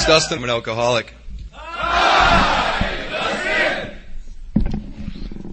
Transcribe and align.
Dustin. 0.00 0.38
I'm 0.38 0.44
an 0.44 0.50
alcoholic. 0.50 1.12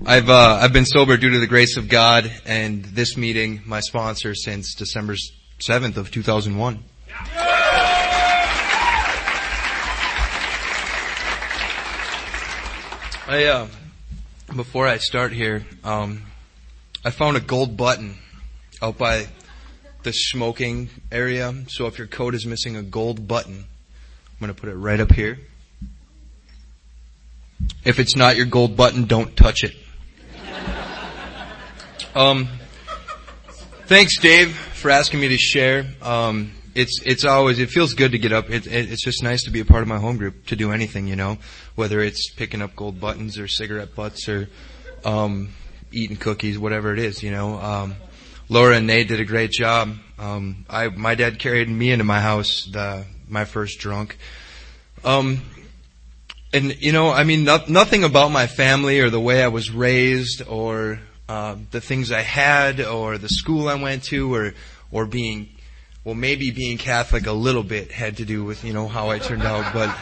I've 0.06 0.30
uh, 0.30 0.60
I've 0.62 0.72
been 0.72 0.86
sober 0.86 1.18
due 1.18 1.30
to 1.32 1.40
the 1.40 1.46
grace 1.46 1.76
of 1.78 1.90
God, 1.90 2.32
and 2.46 2.84
this 2.86 3.18
meeting, 3.18 3.62
my 3.66 3.82
sponsor, 3.82 4.34
since 4.34 4.74
December 4.74 5.16
seventh 5.60 5.98
of 5.98 6.10
two 6.10 6.24
thousand 6.24 6.58
one. 6.58 6.84
I 13.28 13.46
uh, 13.46 13.68
before 14.56 14.88
I 14.88 14.98
start 14.98 15.34
here, 15.34 15.66
um, 15.84 16.24
I 17.06 17.12
found 17.12 17.38
a 17.38 17.42
gold 17.42 17.78
button 17.78 18.18
out 18.82 18.98
by 18.98 19.28
the 20.04 20.12
smoking 20.12 20.90
area. 21.12 21.54
So 21.68 21.86
if 21.88 21.98
your 21.98 22.08
coat 22.08 22.34
is 22.34 22.46
missing 22.46 22.76
a 22.76 22.82
gold 22.82 23.28
button, 23.28 23.66
I'm 24.40 24.46
going 24.46 24.56
to 24.56 24.62
put 24.62 24.70
it 24.70 24.76
right 24.76 25.02
up 25.02 25.12
here. 25.12 25.38
If 27.84 28.00
it's 28.00 28.16
not 28.16 28.38
your 28.38 28.46
gold 28.46 28.78
button, 28.78 29.04
don't 29.04 29.36
touch 29.36 29.64
it. 29.64 29.76
Um, 32.16 32.48
thanks, 33.86 34.20
Dave, 34.20 34.56
for 34.56 34.90
asking 34.90 35.20
me 35.20 35.28
to 35.28 35.38
share. 35.38 35.86
Um, 36.02 36.54
it's 36.74 37.00
it's 37.06 37.24
always 37.24 37.60
it 37.60 37.70
feels 37.70 37.94
good 37.94 38.14
to 38.14 38.18
get 38.18 38.32
up. 38.32 38.50
It, 38.50 38.66
it, 38.66 38.92
it's 38.92 39.04
just 39.04 39.22
nice 39.22 39.44
to 39.44 39.52
be 39.52 39.60
a 39.60 39.66
part 39.66 39.84
of 39.84 39.88
my 39.88 40.00
home 40.00 40.18
group 40.18 40.48
to 40.48 40.56
do 40.56 40.72
anything, 40.72 41.08
you 41.08 41.16
know, 41.16 41.38
whether 41.76 42.00
it's 42.00 42.34
picking 42.34 42.64
up 42.64 42.76
gold 42.76 43.00
buttons 43.00 43.38
or 43.38 43.48
cigarette 43.48 43.94
butts 43.94 44.28
or 44.28 44.50
um, 45.06 45.50
eating 45.92 46.18
cookies, 46.18 46.58
whatever 46.58 46.92
it 46.94 47.00
is, 47.00 47.22
you 47.22 47.30
know. 47.30 47.60
Um, 47.60 47.96
Laura 48.50 48.78
and 48.78 48.88
Nate 48.88 49.08
did 49.08 49.20
a 49.20 49.26
great 49.26 49.52
job. 49.52 49.96
Um, 50.18 50.66
I 50.68 50.88
my 50.88 51.14
dad 51.14 51.38
carried 51.38 51.70
me 51.70 51.92
into 51.92 52.06
my 52.06 52.22
house 52.22 52.68
the 52.72 53.06
my 53.30 53.46
first 53.46 53.80
drunk. 53.80 54.18
Um, 55.04 55.42
and 56.52 56.82
you 56.82 56.92
know, 56.92 57.12
I 57.12 57.24
mean, 57.24 57.44
no, 57.44 57.60
nothing 57.68 58.04
about 58.04 58.32
my 58.32 58.48
family 58.48 59.00
or 59.00 59.10
the 59.10 59.20
way 59.20 59.44
I 59.44 59.48
was 59.48 59.72
raised 59.72 60.42
or 60.48 61.00
uh, 61.30 61.56
the 61.72 61.80
things 61.80 62.12
I 62.12 62.22
had 62.22 62.82
or 62.82 63.18
the 63.18 63.30
school 63.30 63.68
I 63.70 63.76
went 63.76 64.04
to 64.06 64.34
or 64.34 64.54
or 64.92 65.06
being 65.06 65.50
well 66.04 66.16
maybe 66.16 66.50
being 66.50 66.80
Catholic 66.80 67.28
a 67.28 67.32
little 67.32 67.64
bit 67.64 67.92
had 67.92 68.18
to 68.18 68.26
do 68.26 68.44
with 68.44 68.64
you 68.64 68.74
know 68.74 68.88
how 68.88 69.10
I 69.10 69.20
turned 69.20 69.44
out 69.44 69.72
but 69.72 69.96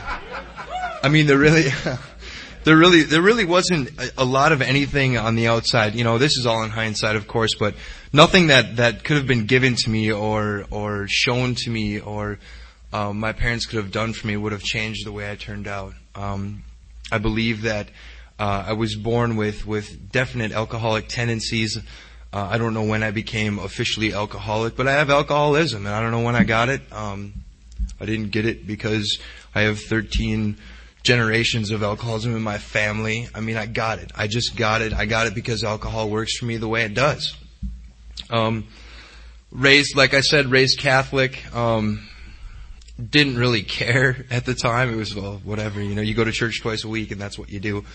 I 1.03 1.09
mean 1.09 1.27
there 1.27 1.37
really 1.37 1.65
there 2.63 2.77
really 2.77 3.03
there 3.03 3.21
really 3.21 3.43
wasn't 3.43 3.89
a, 3.99 4.11
a 4.19 4.23
lot 4.23 4.53
of 4.53 4.61
anything 4.61 5.17
on 5.17 5.35
the 5.35 5.47
outside 5.47 5.95
you 5.95 6.05
know 6.05 6.17
this 6.17 6.37
is 6.37 6.45
all 6.45 6.63
in 6.63 6.69
hindsight 6.69 7.17
of 7.17 7.27
course 7.27 7.55
but 7.55 7.75
nothing 8.13 8.47
that 8.47 8.77
that 8.77 9.03
could 9.03 9.17
have 9.17 9.27
been 9.27 9.47
given 9.47 9.75
to 9.75 9.89
me 9.89 10.13
or 10.13 10.63
or 10.71 11.07
shown 11.09 11.55
to 11.55 11.69
me 11.69 11.99
or 11.99 12.39
um, 12.93 13.19
my 13.19 13.33
parents 13.33 13.65
could 13.65 13.77
have 13.77 13.91
done 13.91 14.13
for 14.13 14.27
me 14.27 14.37
would 14.37 14.51
have 14.51 14.63
changed 14.63 15.05
the 15.05 15.11
way 15.11 15.29
I 15.29 15.35
turned 15.35 15.67
out 15.67 15.93
um, 16.17 16.63
I 17.11 17.19
believe 17.19 17.61
that 17.61 17.89
uh, 18.39 18.65
I 18.67 18.73
was 18.73 18.95
born 18.95 19.35
with 19.35 19.65
with 19.65 20.11
definite 20.11 20.51
alcoholic 20.51 21.07
tendencies. 21.07 21.77
Uh, 22.33 22.47
I 22.51 22.57
don't 22.57 22.73
know 22.73 22.83
when 22.83 23.03
I 23.03 23.11
became 23.11 23.59
officially 23.59 24.13
alcoholic, 24.13 24.75
but 24.75 24.87
I 24.87 24.93
have 24.93 25.09
alcoholism, 25.09 25.85
and 25.85 25.95
I 25.95 26.01
don't 26.01 26.11
know 26.11 26.21
when 26.21 26.35
I 26.35 26.43
got 26.43 26.69
it. 26.69 26.81
Um, 26.91 27.33
I 27.99 28.05
didn't 28.05 28.31
get 28.31 28.45
it 28.45 28.67
because 28.67 29.19
I 29.55 29.61
have 29.61 29.79
13 29.79 30.57
generations 31.03 31.71
of 31.71 31.81
alcoholism 31.81 32.35
in 32.35 32.41
my 32.41 32.57
family. 32.57 33.29
I 33.33 33.39
mean, 33.39 33.55
I 33.55 33.65
got 33.65 33.99
it. 33.99 34.11
I 34.15 34.27
just 34.27 34.57
got 34.57 34.81
it. 34.81 34.93
I 34.93 35.05
got 35.05 35.27
it 35.27 35.33
because 35.33 35.63
alcohol 35.63 36.09
works 36.09 36.37
for 36.37 36.45
me 36.45 36.57
the 36.57 36.67
way 36.67 36.83
it 36.83 36.93
does. 36.93 37.35
Um, 38.29 38.67
raised, 39.51 39.95
like 39.95 40.13
I 40.13 40.21
said, 40.21 40.47
raised 40.47 40.79
Catholic. 40.79 41.43
Um, 41.55 42.07
didn't 42.97 43.37
really 43.37 43.63
care 43.63 44.25
at 44.31 44.45
the 44.45 44.53
time. 44.53 44.91
It 44.91 44.95
was 44.95 45.15
well, 45.15 45.39
whatever. 45.43 45.81
You 45.81 45.95
know, 45.95 46.01
you 46.01 46.13
go 46.13 46.23
to 46.23 46.31
church 46.31 46.61
twice 46.61 46.83
a 46.83 46.87
week, 46.87 47.11
and 47.11 47.21
that's 47.21 47.37
what 47.37 47.49
you 47.49 47.59
do. 47.59 47.85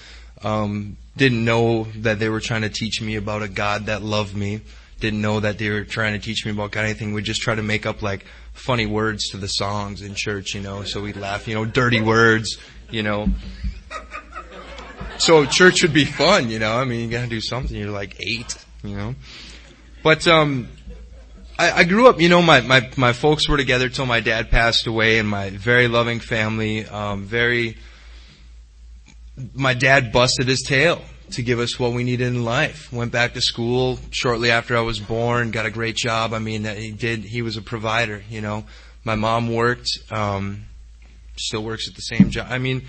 Um, 0.42 0.96
didn't 1.16 1.44
know 1.44 1.84
that 1.96 2.18
they 2.18 2.28
were 2.28 2.40
trying 2.40 2.62
to 2.62 2.68
teach 2.68 3.00
me 3.00 3.16
about 3.16 3.42
a 3.42 3.48
God 3.48 3.86
that 3.86 4.02
loved 4.02 4.36
me. 4.36 4.60
Didn't 5.00 5.20
know 5.20 5.40
that 5.40 5.58
they 5.58 5.70
were 5.70 5.84
trying 5.84 6.12
to 6.12 6.18
teach 6.18 6.44
me 6.44 6.52
about 6.52 6.70
God 6.70 6.84
anything. 6.84 7.12
We'd 7.12 7.24
just 7.24 7.40
try 7.40 7.54
to 7.54 7.62
make 7.62 7.86
up 7.86 8.02
like 8.02 8.24
funny 8.52 8.86
words 8.86 9.30
to 9.30 9.36
the 9.36 9.48
songs 9.48 10.02
in 10.02 10.14
church, 10.14 10.54
you 10.54 10.60
know, 10.60 10.84
so 10.84 11.00
we'd 11.02 11.16
laugh, 11.16 11.48
you 11.48 11.54
know, 11.54 11.64
dirty 11.64 12.00
words, 12.00 12.58
you 12.90 13.02
know. 13.02 13.28
So 15.18 15.44
church 15.46 15.82
would 15.82 15.92
be 15.92 16.04
fun, 16.04 16.50
you 16.50 16.58
know. 16.58 16.76
I 16.76 16.84
mean, 16.84 17.00
you 17.00 17.10
gotta 17.10 17.28
do 17.28 17.40
something. 17.40 17.76
You're 17.76 17.90
like 17.90 18.16
eight, 18.20 18.56
you 18.82 18.96
know. 18.96 19.14
But 20.02 20.26
um, 20.26 20.68
I, 21.62 21.78
I 21.78 21.84
grew 21.84 22.08
up, 22.08 22.20
you 22.20 22.28
know, 22.28 22.42
my, 22.42 22.60
my 22.60 22.90
my 22.96 23.12
folks 23.12 23.48
were 23.48 23.56
together 23.56 23.88
till 23.88 24.04
my 24.04 24.18
dad 24.18 24.50
passed 24.50 24.88
away, 24.88 25.18
and 25.18 25.28
my 25.28 25.50
very 25.50 25.86
loving 25.86 26.18
family, 26.18 26.84
um, 26.86 27.24
very 27.24 27.76
my 29.54 29.72
dad 29.72 30.10
busted 30.10 30.48
his 30.48 30.62
tail 30.66 31.00
to 31.30 31.42
give 31.42 31.60
us 31.60 31.78
what 31.78 31.92
we 31.92 32.02
needed 32.02 32.26
in 32.26 32.44
life. 32.44 32.92
Went 32.92 33.12
back 33.12 33.34
to 33.34 33.40
school 33.40 34.00
shortly 34.10 34.50
after 34.50 34.76
I 34.76 34.80
was 34.80 34.98
born, 34.98 35.52
got 35.52 35.64
a 35.64 35.70
great 35.70 35.94
job. 35.94 36.34
I 36.34 36.40
mean, 36.40 36.64
he 36.64 36.90
did, 36.90 37.20
he 37.20 37.42
was 37.42 37.56
a 37.56 37.62
provider, 37.62 38.24
you 38.28 38.40
know. 38.40 38.64
My 39.04 39.14
mom 39.14 39.54
worked, 39.54 39.88
um, 40.10 40.64
still 41.36 41.62
works 41.62 41.88
at 41.88 41.94
the 41.94 42.02
same 42.02 42.30
job. 42.30 42.48
I 42.50 42.58
mean, 42.58 42.82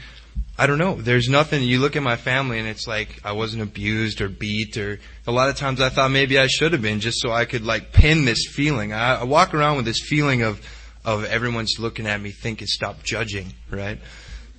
I 0.57 0.67
don't 0.67 0.77
know. 0.77 0.93
There's 0.95 1.29
nothing, 1.29 1.63
you 1.63 1.79
look 1.79 1.95
at 1.95 2.03
my 2.03 2.15
family 2.15 2.59
and 2.59 2.67
it's 2.67 2.87
like 2.87 3.19
I 3.23 3.31
wasn't 3.31 3.63
abused 3.63 4.21
or 4.21 4.29
beat 4.29 4.77
or 4.77 4.99
a 5.25 5.31
lot 5.31 5.49
of 5.49 5.55
times 5.55 5.81
I 5.81 5.89
thought 5.89 6.11
maybe 6.11 6.37
I 6.37 6.45
should 6.45 6.73
have 6.73 6.81
been 6.81 6.99
just 6.99 7.19
so 7.21 7.31
I 7.31 7.45
could 7.45 7.65
like 7.65 7.91
pin 7.91 8.25
this 8.25 8.47
feeling. 8.47 8.93
I, 8.93 9.21
I 9.21 9.23
walk 9.23 9.55
around 9.55 9.77
with 9.77 9.85
this 9.85 9.99
feeling 9.99 10.43
of, 10.43 10.61
of 11.03 11.25
everyone's 11.25 11.79
looking 11.79 12.05
at 12.05 12.21
me 12.21 12.29
thinking 12.29 12.67
stop 12.67 13.01
judging, 13.01 13.53
right? 13.71 13.97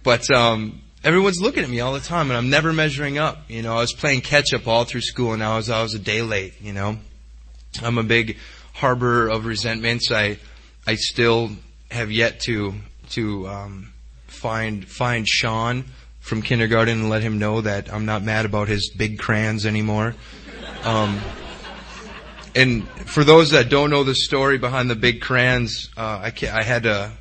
But, 0.02 0.28
um, 0.32 0.82
everyone's 1.04 1.40
looking 1.40 1.62
at 1.62 1.70
me 1.70 1.78
all 1.78 1.92
the 1.92 2.00
time 2.00 2.28
and 2.28 2.36
I'm 2.36 2.50
never 2.50 2.72
measuring 2.72 3.18
up. 3.18 3.48
You 3.48 3.62
know, 3.62 3.76
I 3.76 3.80
was 3.80 3.92
playing 3.92 4.22
catch 4.22 4.52
up 4.52 4.66
all 4.66 4.84
through 4.84 5.02
school 5.02 5.32
and 5.32 5.44
I 5.44 5.56
was, 5.56 5.70
I 5.70 5.80
was 5.80 5.94
a 5.94 6.00
day 6.00 6.22
late, 6.22 6.54
you 6.60 6.72
know. 6.72 6.98
I'm 7.80 7.98
a 7.98 8.02
big 8.02 8.36
harbor 8.72 9.28
of 9.28 9.46
resentments. 9.46 10.10
I, 10.10 10.38
I 10.88 10.96
still 10.96 11.50
have 11.92 12.10
yet 12.10 12.40
to, 12.40 12.74
to, 13.10 13.46
um, 13.46 13.93
find, 14.44 14.86
find 14.86 15.26
Sean 15.26 15.86
from 16.20 16.42
kindergarten 16.42 17.00
and 17.00 17.08
let 17.08 17.22
him 17.22 17.38
know 17.38 17.62
that 17.62 17.90
I'm 17.90 18.04
not 18.04 18.22
mad 18.22 18.44
about 18.44 18.68
his 18.68 18.90
big 18.94 19.18
crayons 19.18 19.64
anymore. 19.64 20.14
Um, 20.82 21.18
and 22.54 22.86
for 23.06 23.24
those 23.24 23.52
that 23.52 23.70
don't 23.70 23.88
know 23.88 24.04
the 24.04 24.14
story 24.14 24.58
behind 24.58 24.90
the 24.90 24.96
big 24.96 25.22
crayons, 25.22 25.88
uh, 25.96 26.28
I, 26.28 26.32
I 26.52 26.62
had 26.62 26.84
a, 26.84 27.12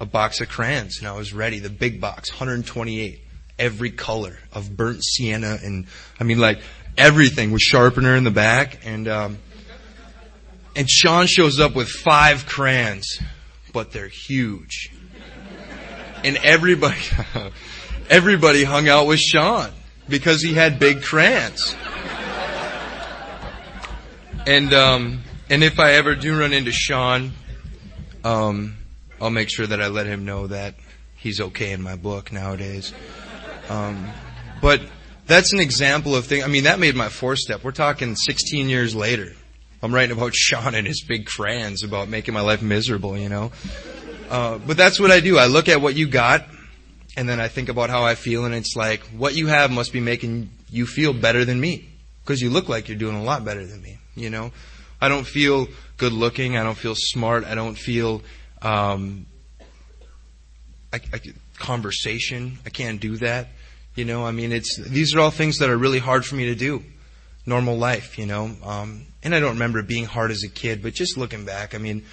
a 0.00 0.04
box 0.04 0.42
of 0.42 0.50
crayons 0.50 0.98
and 0.98 1.08
I 1.08 1.16
was 1.16 1.32
ready, 1.32 1.60
the 1.60 1.70
big 1.70 1.98
box, 1.98 2.30
128 2.30 3.20
every 3.58 3.90
color 3.90 4.38
of 4.52 4.76
burnt 4.76 5.02
sienna 5.02 5.56
and 5.64 5.86
I 6.20 6.24
mean 6.24 6.38
like 6.38 6.60
everything 6.98 7.52
with 7.52 7.62
sharpener 7.62 8.14
in 8.14 8.24
the 8.24 8.30
back 8.30 8.84
and 8.84 9.08
um 9.08 9.38
and 10.76 10.90
Sean 10.90 11.26
shows 11.26 11.58
up 11.58 11.74
with 11.74 11.88
five 11.88 12.44
crayons, 12.44 13.18
but 13.72 13.92
they're 13.92 14.08
huge. 14.08 14.90
And 16.26 16.36
everybody 16.38 17.00
everybody 18.10 18.64
hung 18.64 18.88
out 18.88 19.06
with 19.06 19.20
Sean 19.20 19.70
because 20.08 20.42
he 20.42 20.54
had 20.54 20.80
big 20.80 21.02
crayons. 21.02 21.76
And 24.44 24.74
um 24.74 25.22
and 25.48 25.62
if 25.62 25.78
I 25.78 25.92
ever 25.92 26.16
do 26.16 26.36
run 26.38 26.52
into 26.52 26.72
Sean, 26.72 27.30
um 28.24 28.76
I'll 29.20 29.30
make 29.30 29.48
sure 29.48 29.68
that 29.68 29.80
I 29.80 29.86
let 29.86 30.06
him 30.06 30.24
know 30.24 30.48
that 30.48 30.74
he's 31.14 31.40
okay 31.40 31.70
in 31.70 31.80
my 31.80 31.94
book 31.94 32.32
nowadays. 32.32 32.92
Um, 33.68 34.08
but 34.60 34.80
that's 35.26 35.52
an 35.52 35.60
example 35.60 36.14
of 36.14 36.26
thing. 36.26 36.44
I 36.44 36.48
mean, 36.48 36.64
that 36.64 36.78
made 36.78 36.94
my 36.94 37.08
four 37.08 37.36
step. 37.36 37.64
We're 37.64 37.72
talking 37.72 38.14
16 38.14 38.68
years 38.68 38.94
later. 38.94 39.32
I'm 39.82 39.94
writing 39.94 40.16
about 40.16 40.34
Sean 40.36 40.74
and 40.74 40.86
his 40.86 41.02
big 41.02 41.26
crayons 41.26 41.82
about 41.82 42.08
making 42.08 42.34
my 42.34 42.40
life 42.40 42.62
miserable, 42.62 43.16
you 43.16 43.28
know. 43.28 43.52
Uh, 44.28 44.58
but 44.58 44.76
that's 44.76 44.98
what 44.98 45.10
I 45.10 45.20
do. 45.20 45.38
I 45.38 45.46
look 45.46 45.68
at 45.68 45.80
what 45.80 45.94
you 45.94 46.08
got, 46.08 46.46
and 47.16 47.28
then 47.28 47.40
I 47.40 47.48
think 47.48 47.68
about 47.68 47.90
how 47.90 48.04
I 48.04 48.14
feel, 48.14 48.44
and 48.44 48.54
it's 48.54 48.76
like 48.76 49.00
what 49.08 49.34
you 49.34 49.46
have 49.46 49.70
must 49.70 49.92
be 49.92 50.00
making 50.00 50.50
you 50.70 50.86
feel 50.86 51.12
better 51.12 51.44
than 51.44 51.60
me 51.60 51.88
because 52.22 52.42
you 52.42 52.50
look 52.50 52.68
like 52.68 52.88
you're 52.88 52.98
doing 52.98 53.16
a 53.16 53.22
lot 53.22 53.44
better 53.44 53.64
than 53.64 53.80
me. 53.82 53.98
You 54.14 54.30
know, 54.30 54.52
I 55.00 55.08
don't 55.08 55.26
feel 55.26 55.68
good 55.96 56.12
looking. 56.12 56.56
I 56.56 56.62
don't 56.62 56.76
feel 56.76 56.94
smart. 56.96 57.44
I 57.44 57.54
don't 57.54 57.76
feel 57.76 58.22
um, 58.62 59.26
I, 60.92 61.00
I, 61.12 61.20
conversation. 61.58 62.58
I 62.64 62.70
can't 62.70 63.00
do 63.00 63.16
that. 63.18 63.48
You 63.94 64.04
know, 64.04 64.26
I 64.26 64.32
mean, 64.32 64.52
it's, 64.52 64.76
these 64.76 65.14
are 65.14 65.20
all 65.20 65.30
things 65.30 65.58
that 65.58 65.70
are 65.70 65.76
really 65.76 65.98
hard 65.98 66.24
for 66.24 66.34
me 66.34 66.46
to 66.46 66.54
do. 66.54 66.82
Normal 67.46 67.78
life, 67.78 68.18
you 68.18 68.26
know. 68.26 68.50
Um, 68.62 69.06
and 69.22 69.34
I 69.34 69.40
don't 69.40 69.54
remember 69.54 69.82
being 69.82 70.04
hard 70.04 70.30
as 70.30 70.42
a 70.42 70.48
kid, 70.48 70.82
but 70.82 70.94
just 70.94 71.16
looking 71.16 71.44
back, 71.44 71.74
I 71.74 71.78
mean, 71.78 72.04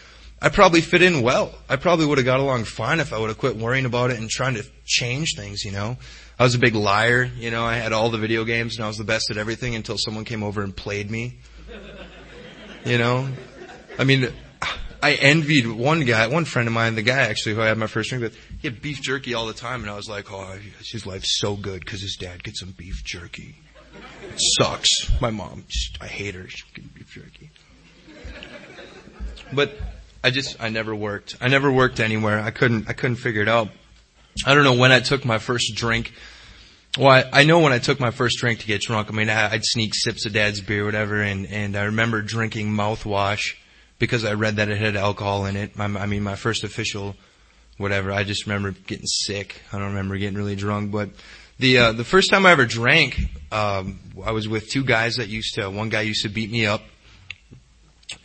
I 0.44 0.50
probably 0.50 0.82
fit 0.82 1.02
in 1.02 1.22
well. 1.22 1.56
I 1.70 1.78
probably 1.78 2.06
would 2.06 2.18
have 2.18 2.26
got 2.26 2.42
along 2.42 2.66
fine 2.66 3.00
if 3.00 3.14
I 3.14 3.18
would 3.18 3.30
have 3.30 3.38
quit 3.38 3.56
worrying 3.56 3.86
about 3.86 4.12
it 4.12 4.20
and 4.20 4.30
trying 4.30 4.56
to 4.56 4.66
change 4.86 5.36
things, 5.38 5.64
you 5.64 5.72
know. 5.72 5.96
I 6.38 6.44
was 6.44 6.54
a 6.54 6.60
big 6.60 6.76
liar, 6.76 7.24
you 7.24 7.50
know, 7.50 7.64
I 7.64 7.76
had 7.76 7.94
all 7.94 8.10
the 8.10 8.18
video 8.18 8.44
games 8.44 8.76
and 8.76 8.84
I 8.84 8.90
was 8.90 8.98
the 8.98 9.06
best 9.06 9.32
at 9.32 9.38
everything 9.38 9.74
until 9.74 9.98
someone 9.98 10.26
came 10.26 10.44
over 10.44 10.62
and 10.62 10.76
played 10.76 11.10
me. 11.10 11.38
You 12.84 12.98
know? 12.98 13.30
I 13.98 14.04
mean, 14.04 14.34
I 15.02 15.14
envied 15.14 15.66
one 15.66 16.02
guy, 16.02 16.28
one 16.28 16.44
friend 16.44 16.68
of 16.68 16.74
mine, 16.74 16.96
the 16.96 17.04
guy 17.04 17.20
actually 17.20 17.56
who 17.56 17.62
I 17.62 17.68
had 17.68 17.78
my 17.78 17.88
first 17.88 18.10
drink 18.10 18.24
with. 18.24 18.38
He 18.60 18.68
had 18.68 18.82
beef 18.82 19.02
jerky 19.02 19.34
all 19.34 19.46
the 19.46 19.54
time, 19.54 19.82
and 19.82 19.90
I 19.90 19.96
was 19.96 20.08
like, 20.08 20.32
"Oh, 20.32 20.58
his 20.80 21.06
life's 21.06 21.40
so 21.40 21.56
good 21.56 21.82
because 21.82 22.02
his 22.02 22.16
dad 22.18 22.42
gets 22.44 22.62
some 22.62 22.72
beef 22.72 23.04
jerky." 23.04 23.56
It 24.24 24.40
sucks. 24.58 24.90
My 25.20 25.30
mom, 25.30 25.66
I 26.00 26.08
hate 26.08 26.36
her. 26.36 26.48
She 26.48 26.64
gets 26.74 26.88
beef 26.88 27.12
jerky. 27.12 27.52
But 29.52 29.78
I 30.24 30.30
just, 30.30 30.62
I 30.62 30.70
never 30.70 30.96
worked. 30.96 31.36
I 31.42 31.50
never 31.50 31.72
worked 31.72 32.00
anywhere. 32.00 32.40
I 32.40 32.52
couldn't, 32.52 32.90
I 32.90 32.94
couldn't 32.94 33.18
figure 33.18 33.42
it 33.42 33.50
out. 33.50 33.70
I 34.46 34.56
don't 34.56 34.64
know 34.64 34.76
when 34.76 34.92
I 34.92 35.00
took 35.00 35.26
my 35.26 35.38
first 35.38 35.76
drink. 35.76 36.14
Well, 36.98 37.10
I, 37.10 37.42
I 37.42 37.44
know 37.44 37.60
when 37.60 37.74
I 37.74 37.80
took 37.80 38.00
my 38.00 38.12
first 38.12 38.38
drink 38.38 38.60
to 38.60 38.68
get 38.68 38.82
drunk. 38.82 39.10
I 39.10 39.14
mean, 39.14 39.30
I, 39.30 39.52
I'd 39.52 39.66
sneak 39.66 39.94
sips 39.96 40.26
of 40.26 40.34
dad's 40.34 40.62
beer, 40.62 40.86
whatever, 40.86 41.22
and, 41.22 41.48
and 41.48 41.76
I 41.76 41.84
remember 41.84 42.22
drinking 42.22 42.70
mouthwash 42.70 43.56
because 44.00 44.26
I 44.26 44.34
read 44.34 44.58
that 44.58 44.70
it 44.70 44.78
had 44.78 44.96
alcohol 44.96 45.46
in 45.46 45.56
it. 45.56 45.76
My, 45.76 45.86
I 45.86 46.06
mean, 46.06 46.24
my 46.24 46.36
first 46.36 46.64
official, 46.64 47.16
whatever. 47.78 48.12
I 48.12 48.24
just 48.24 48.46
remember 48.46 48.72
getting 48.72 49.08
sick. 49.08 49.62
I 49.72 49.80
don't 49.80 49.90
remember 49.90 50.18
getting 50.18 50.38
really 50.38 50.56
drunk, 50.56 50.92
but 50.92 51.10
the 51.60 51.78
uh, 51.78 51.92
the 51.92 52.04
first 52.04 52.30
time 52.30 52.46
I 52.46 52.52
ever 52.52 52.66
drank, 52.66 53.20
um, 53.52 54.00
I 54.24 54.32
was 54.32 54.48
with 54.48 54.70
two 54.70 54.84
guys 54.84 55.16
that 55.16 55.30
used 55.30 55.56
to. 55.56 55.70
One 55.70 55.90
guy 55.90 56.02
used 56.02 56.24
to 56.24 56.30
beat 56.30 56.52
me 56.52 56.66
up 56.66 56.82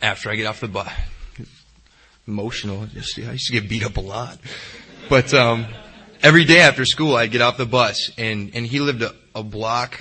after 0.01 0.29
I 0.29 0.35
get 0.35 0.45
off 0.45 0.59
the 0.59 0.67
bus. 0.67 0.89
Emotional. 2.29 2.83
I 2.83 3.31
used 3.31 3.47
to 3.47 3.51
get 3.51 3.67
beat 3.67 3.83
up 3.83 3.97
a 3.97 4.01
lot, 4.01 4.37
but 5.09 5.33
um, 5.33 5.65
every 6.21 6.45
day 6.45 6.59
after 6.59 6.85
school, 6.85 7.15
I'd 7.15 7.31
get 7.31 7.41
off 7.41 7.57
the 7.57 7.65
bus, 7.65 8.11
and 8.17 8.51
and 8.53 8.65
he 8.65 8.79
lived 8.79 9.01
a, 9.01 9.13
a 9.35 9.43
block 9.43 9.99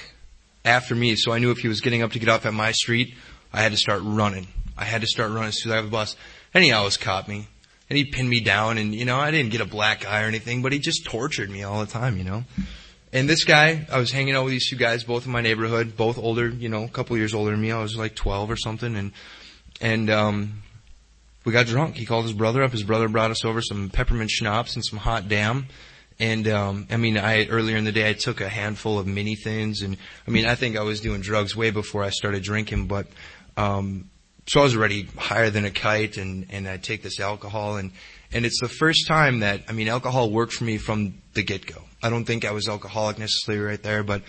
after 0.64 0.94
me, 0.94 1.16
so 1.16 1.32
I 1.32 1.38
knew 1.38 1.50
if 1.50 1.58
he 1.58 1.68
was 1.68 1.80
getting 1.80 2.02
up 2.02 2.12
to 2.12 2.18
get 2.18 2.28
off 2.28 2.46
at 2.46 2.54
my 2.54 2.72
street, 2.72 3.14
I 3.52 3.62
had 3.62 3.72
to 3.72 3.78
start 3.78 4.02
running. 4.04 4.46
I 4.76 4.84
had 4.84 5.00
to 5.00 5.06
start 5.06 5.30
running 5.30 5.48
as 5.48 5.62
soon 5.62 5.72
as 5.72 5.76
I 5.76 5.80
got 5.80 5.84
the 5.86 5.90
bus. 5.90 6.16
And 6.54 6.62
he 6.62 6.72
always 6.72 6.96
caught 6.96 7.28
me. 7.28 7.48
And 7.90 7.96
he 7.96 8.04
pinned 8.04 8.28
me 8.28 8.40
down 8.40 8.76
and, 8.76 8.94
you 8.94 9.06
know, 9.06 9.18
I 9.18 9.30
didn't 9.30 9.50
get 9.50 9.62
a 9.62 9.66
black 9.66 10.06
eye 10.06 10.22
or 10.22 10.26
anything, 10.26 10.60
but 10.60 10.72
he 10.72 10.78
just 10.78 11.06
tortured 11.06 11.48
me 11.48 11.62
all 11.62 11.80
the 11.80 11.90
time, 11.90 12.18
you 12.18 12.24
know. 12.24 12.44
And 13.12 13.26
this 13.26 13.44
guy, 13.44 13.86
I 13.90 13.98
was 13.98 14.12
hanging 14.12 14.34
out 14.34 14.44
with 14.44 14.52
these 14.52 14.68
two 14.68 14.76
guys, 14.76 15.04
both 15.04 15.24
in 15.24 15.32
my 15.32 15.40
neighborhood, 15.40 15.96
both 15.96 16.18
older, 16.18 16.50
you 16.50 16.68
know, 16.68 16.84
a 16.84 16.88
couple 16.88 17.16
years 17.16 17.32
older 17.32 17.52
than 17.52 17.62
me. 17.62 17.72
I 17.72 17.80
was 17.80 17.96
like 17.96 18.14
12 18.14 18.50
or 18.50 18.56
something 18.56 18.94
and, 18.94 19.12
and, 19.80 20.10
um, 20.10 20.62
we 21.48 21.52
got 21.52 21.66
drunk. 21.66 21.96
He 21.96 22.06
called 22.06 22.24
his 22.24 22.34
brother 22.34 22.62
up. 22.62 22.72
His 22.72 22.82
brother 22.84 23.08
brought 23.08 23.30
us 23.30 23.44
over 23.44 23.60
some 23.62 23.88
peppermint 23.90 24.30
schnapps 24.30 24.74
and 24.74 24.84
some 24.84 24.98
hot 24.98 25.28
damn. 25.28 25.66
And 26.20 26.46
um, 26.46 26.86
I 26.90 26.96
mean, 26.96 27.16
I 27.16 27.46
earlier 27.46 27.76
in 27.76 27.84
the 27.84 27.92
day 27.92 28.08
I 28.08 28.12
took 28.12 28.40
a 28.40 28.48
handful 28.48 28.98
of 28.98 29.06
mini 29.06 29.34
thins, 29.34 29.82
and 29.82 29.96
I 30.26 30.30
mean, 30.30 30.46
I 30.46 30.54
think 30.56 30.76
I 30.76 30.82
was 30.82 31.00
doing 31.00 31.22
drugs 31.22 31.56
way 31.56 31.70
before 31.70 32.04
I 32.04 32.10
started 32.10 32.42
drinking. 32.42 32.86
But 32.86 33.06
um, 33.56 34.10
so 34.48 34.60
I 34.60 34.62
was 34.62 34.76
already 34.76 35.04
higher 35.16 35.50
than 35.50 35.66
a 35.66 35.70
kite 35.70 36.16
and, 36.16 36.46
and 36.48 36.66
I 36.66 36.78
take 36.78 37.02
this 37.02 37.20
alcohol 37.20 37.76
and, 37.76 37.92
and 38.32 38.46
it's 38.46 38.60
the 38.60 38.68
first 38.68 39.06
time 39.06 39.40
that, 39.40 39.62
I 39.68 39.72
mean, 39.72 39.88
alcohol 39.88 40.30
worked 40.30 40.54
for 40.54 40.64
me 40.64 40.78
from 40.78 41.20
the 41.34 41.42
get-go. 41.42 41.82
I 42.02 42.08
don't 42.08 42.24
think 42.24 42.46
I 42.46 42.52
was 42.52 42.66
alcoholic 42.66 43.18
necessarily 43.18 43.62
right 43.62 43.82
there, 43.82 44.02
but, 44.02 44.22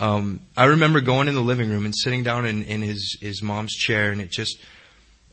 um, 0.00 0.40
I 0.56 0.64
remember 0.64 1.02
going 1.02 1.28
in 1.28 1.34
the 1.34 1.42
living 1.42 1.68
room 1.68 1.84
and 1.84 1.94
sitting 1.94 2.22
down 2.22 2.46
in, 2.46 2.62
in 2.64 2.80
his, 2.80 3.18
his 3.20 3.42
mom's 3.42 3.74
chair 3.74 4.12
and 4.12 4.20
it 4.20 4.30
just, 4.30 4.58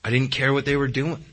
I 0.03 0.09
didn't 0.09 0.31
care 0.31 0.51
what 0.51 0.65
they 0.65 0.75
were 0.75 0.89
doing. 0.89 1.23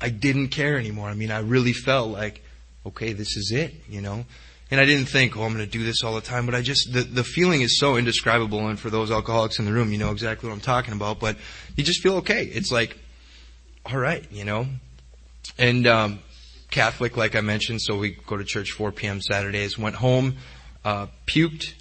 I 0.00 0.10
didn't 0.10 0.48
care 0.48 0.78
anymore. 0.78 1.08
I 1.08 1.14
mean, 1.14 1.30
I 1.30 1.40
really 1.40 1.72
felt 1.72 2.10
like, 2.10 2.42
okay, 2.84 3.12
this 3.12 3.36
is 3.36 3.52
it, 3.52 3.74
you 3.88 4.00
know? 4.00 4.24
And 4.70 4.80
I 4.80 4.84
didn't 4.84 5.06
think, 5.06 5.36
oh, 5.36 5.44
I'm 5.44 5.54
going 5.54 5.64
to 5.64 5.70
do 5.70 5.84
this 5.84 6.02
all 6.02 6.14
the 6.14 6.20
time, 6.20 6.44
but 6.44 6.54
I 6.54 6.60
just, 6.60 6.92
the, 6.92 7.02
the 7.02 7.24
feeling 7.24 7.62
is 7.62 7.78
so 7.78 7.96
indescribable. 7.96 8.66
And 8.68 8.78
for 8.78 8.90
those 8.90 9.10
alcoholics 9.10 9.58
in 9.58 9.64
the 9.64 9.72
room, 9.72 9.92
you 9.92 9.98
know 9.98 10.10
exactly 10.10 10.48
what 10.48 10.54
I'm 10.54 10.60
talking 10.60 10.92
about, 10.92 11.20
but 11.20 11.36
you 11.76 11.84
just 11.84 12.02
feel 12.02 12.16
okay. 12.16 12.44
It's 12.44 12.72
like, 12.72 12.98
all 13.84 13.98
right, 13.98 14.26
you 14.30 14.44
know? 14.44 14.66
And, 15.56 15.86
um, 15.86 16.18
Catholic, 16.70 17.16
like 17.16 17.36
I 17.36 17.40
mentioned, 17.40 17.80
so 17.80 17.96
we 17.96 18.18
go 18.26 18.36
to 18.36 18.44
church 18.44 18.72
4 18.72 18.92
p.m. 18.92 19.20
Saturdays, 19.20 19.78
went 19.78 19.94
home, 19.94 20.36
uh, 20.84 21.06
puked 21.26 21.74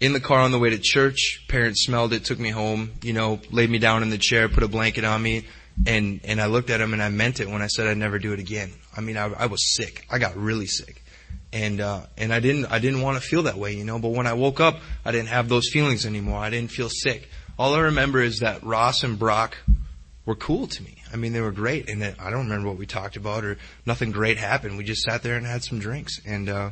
in 0.00 0.12
the 0.12 0.20
car 0.20 0.40
on 0.40 0.52
the 0.52 0.58
way 0.58 0.70
to 0.70 0.78
church. 0.78 1.44
Parents 1.48 1.84
smelled 1.84 2.12
it, 2.12 2.24
took 2.24 2.38
me 2.38 2.50
home, 2.50 2.92
you 3.02 3.12
know, 3.12 3.40
laid 3.50 3.68
me 3.68 3.78
down 3.78 4.02
in 4.02 4.10
the 4.10 4.18
chair, 4.18 4.48
put 4.48 4.62
a 4.62 4.68
blanket 4.68 5.04
on 5.04 5.22
me, 5.22 5.44
and, 5.86 6.20
and 6.24 6.40
I 6.40 6.46
looked 6.46 6.70
at 6.70 6.80
him 6.80 6.92
and 6.92 7.02
I 7.02 7.08
meant 7.08 7.40
it 7.40 7.48
when 7.48 7.62
I 7.62 7.66
said 7.66 7.86
I'd 7.86 7.96
never 7.96 8.18
do 8.18 8.32
it 8.32 8.40
again. 8.40 8.72
I 8.96 9.00
mean, 9.00 9.16
I, 9.16 9.26
I 9.26 9.46
was 9.46 9.74
sick. 9.76 10.06
I 10.10 10.18
got 10.18 10.36
really 10.36 10.66
sick 10.66 11.02
and 11.52 11.80
uh, 11.80 12.02
and 12.16 12.32
I 12.32 12.40
didn't 12.40 12.66
I 12.66 12.78
didn't 12.78 13.00
want 13.00 13.20
to 13.20 13.26
feel 13.26 13.44
that 13.44 13.56
way, 13.56 13.74
you 13.74 13.84
know. 13.84 13.98
But 13.98 14.10
when 14.10 14.26
I 14.26 14.34
woke 14.34 14.60
up, 14.60 14.80
I 15.04 15.12
didn't 15.12 15.28
have 15.28 15.48
those 15.48 15.70
feelings 15.70 16.04
anymore. 16.04 16.38
I 16.38 16.50
didn't 16.50 16.70
feel 16.70 16.88
sick. 16.88 17.28
All 17.58 17.74
I 17.74 17.80
remember 17.80 18.20
is 18.20 18.40
that 18.40 18.62
Ross 18.62 19.02
and 19.02 19.18
Brock 19.18 19.56
were 20.26 20.36
cool 20.36 20.66
to 20.66 20.82
me. 20.82 20.96
I 21.12 21.16
mean, 21.16 21.32
they 21.32 21.40
were 21.40 21.52
great, 21.52 21.88
and 21.88 22.04
I 22.04 22.30
don't 22.30 22.44
remember 22.44 22.68
what 22.68 22.76
we 22.76 22.86
talked 22.86 23.16
about 23.16 23.44
or 23.44 23.56
nothing 23.86 24.12
great 24.12 24.36
happened. 24.36 24.76
We 24.76 24.84
just 24.84 25.02
sat 25.02 25.22
there 25.22 25.36
and 25.36 25.46
had 25.46 25.64
some 25.64 25.78
drinks, 25.78 26.20
and 26.26 26.48
uh, 26.48 26.70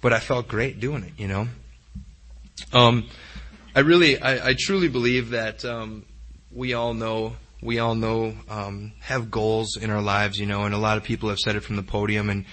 but 0.00 0.12
I 0.12 0.20
felt 0.20 0.48
great 0.48 0.80
doing 0.80 1.04
it, 1.04 1.12
you 1.18 1.28
know. 1.28 1.48
Um, 2.72 3.08
I 3.76 3.80
really, 3.80 4.18
I, 4.18 4.50
I 4.50 4.54
truly 4.58 4.88
believe 4.88 5.30
that 5.30 5.64
um, 5.64 6.06
we 6.50 6.72
all 6.72 6.94
know 6.94 7.36
we 7.64 7.78
all 7.78 7.94
know 7.94 8.34
um, 8.48 8.92
have 9.00 9.30
goals 9.30 9.76
in 9.76 9.90
our 9.90 10.02
lives, 10.02 10.38
you 10.38 10.46
know, 10.46 10.64
and 10.64 10.74
a 10.74 10.78
lot 10.78 10.98
of 10.98 11.02
people 11.02 11.30
have 11.30 11.38
said 11.38 11.56
it 11.56 11.60
from 11.60 11.76
the 11.76 11.82
podium, 11.82 12.28
and 12.28 12.44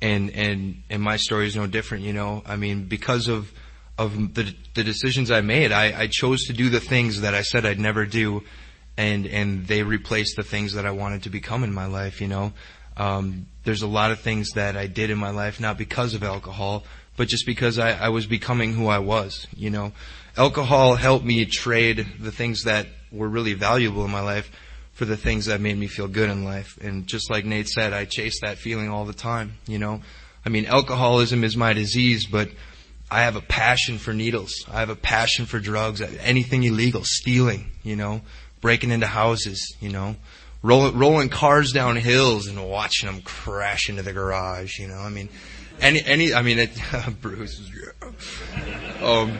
and 0.00 0.30
and 0.30 0.82
and 0.88 1.02
my 1.02 1.16
story 1.16 1.48
is 1.48 1.56
no 1.56 1.66
different. 1.66 2.04
You 2.04 2.12
know, 2.12 2.42
I 2.46 2.56
mean, 2.56 2.84
because 2.84 3.26
of 3.26 3.52
of 3.98 4.34
the 4.34 4.54
the 4.74 4.84
decisions 4.84 5.30
I 5.30 5.40
made, 5.40 5.72
I, 5.72 6.02
I 6.02 6.06
chose 6.06 6.44
to 6.44 6.52
do 6.52 6.70
the 6.70 6.80
things 6.80 7.22
that 7.22 7.34
I 7.34 7.42
said 7.42 7.66
I'd 7.66 7.80
never 7.80 8.06
do, 8.06 8.44
and 8.96 9.26
and 9.26 9.66
they 9.66 9.82
replaced 9.82 10.36
the 10.36 10.44
things 10.44 10.74
that 10.74 10.86
I 10.86 10.92
wanted 10.92 11.24
to 11.24 11.30
become 11.30 11.64
in 11.64 11.74
my 11.74 11.86
life. 11.86 12.20
You 12.20 12.28
know, 12.28 12.52
um, 12.96 13.46
there's 13.64 13.82
a 13.82 13.88
lot 13.88 14.12
of 14.12 14.20
things 14.20 14.50
that 14.52 14.76
I 14.76 14.86
did 14.86 15.10
in 15.10 15.18
my 15.18 15.30
life 15.30 15.58
not 15.58 15.78
because 15.78 16.14
of 16.14 16.22
alcohol, 16.22 16.84
but 17.16 17.26
just 17.26 17.44
because 17.44 17.76
I, 17.80 17.90
I 17.90 18.08
was 18.10 18.26
becoming 18.26 18.72
who 18.72 18.86
I 18.86 19.00
was. 19.00 19.48
You 19.56 19.70
know, 19.70 19.92
alcohol 20.36 20.94
helped 20.94 21.24
me 21.24 21.44
trade 21.44 22.06
the 22.20 22.30
things 22.30 22.62
that 22.64 22.86
were 23.12 23.28
really 23.28 23.54
valuable 23.54 24.04
in 24.04 24.10
my 24.10 24.20
life 24.20 24.50
for 24.92 25.04
the 25.04 25.16
things 25.16 25.46
that 25.46 25.60
made 25.60 25.78
me 25.78 25.86
feel 25.86 26.08
good 26.08 26.28
in 26.28 26.44
life. 26.44 26.78
And 26.80 27.06
just 27.06 27.30
like 27.30 27.44
Nate 27.44 27.68
said, 27.68 27.92
I 27.92 28.04
chase 28.04 28.40
that 28.42 28.58
feeling 28.58 28.90
all 28.90 29.04
the 29.04 29.12
time, 29.12 29.54
you 29.66 29.78
know. 29.78 30.02
I 30.44 30.48
mean, 30.48 30.66
alcoholism 30.66 31.44
is 31.44 31.56
my 31.56 31.72
disease, 31.72 32.26
but 32.26 32.50
I 33.10 33.22
have 33.22 33.36
a 33.36 33.40
passion 33.40 33.98
for 33.98 34.12
needles. 34.12 34.64
I 34.70 34.80
have 34.80 34.90
a 34.90 34.96
passion 34.96 35.46
for 35.46 35.58
drugs, 35.58 36.00
anything 36.00 36.62
illegal, 36.64 37.02
stealing, 37.04 37.72
you 37.82 37.96
know, 37.96 38.22
breaking 38.60 38.90
into 38.90 39.06
houses, 39.06 39.74
you 39.80 39.88
know, 39.88 40.16
rolling, 40.62 40.96
rolling 40.96 41.28
cars 41.28 41.72
down 41.72 41.96
hills 41.96 42.46
and 42.46 42.68
watching 42.68 43.10
them 43.10 43.22
crash 43.22 43.88
into 43.88 44.02
the 44.02 44.12
garage, 44.12 44.78
you 44.78 44.86
know. 44.86 44.98
I 44.98 45.08
mean, 45.08 45.28
any, 45.80 46.02
any, 46.04 46.34
I 46.34 46.42
mean, 46.42 46.58
it, 46.58 46.70
Bruce, 47.20 47.60
um, 49.02 49.38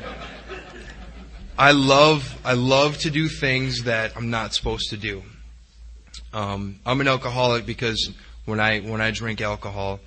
I 1.61 1.73
love, 1.73 2.41
I 2.43 2.55
love 2.55 2.97
to 3.01 3.11
do 3.11 3.29
things 3.29 3.83
that 3.83 4.17
I'm 4.17 4.31
not 4.31 4.55
supposed 4.55 4.89
to 4.91 4.97
do. 4.97 5.23
Um, 6.33 6.81
I'm 6.87 7.03
an 7.03 7.07
alcoholic 7.07 7.67
because 7.67 8.11
when 8.47 8.59
I 8.59 8.81
when 8.81 9.03
I 9.03 9.11
drink 9.11 9.43
alcohol, 9.43 10.01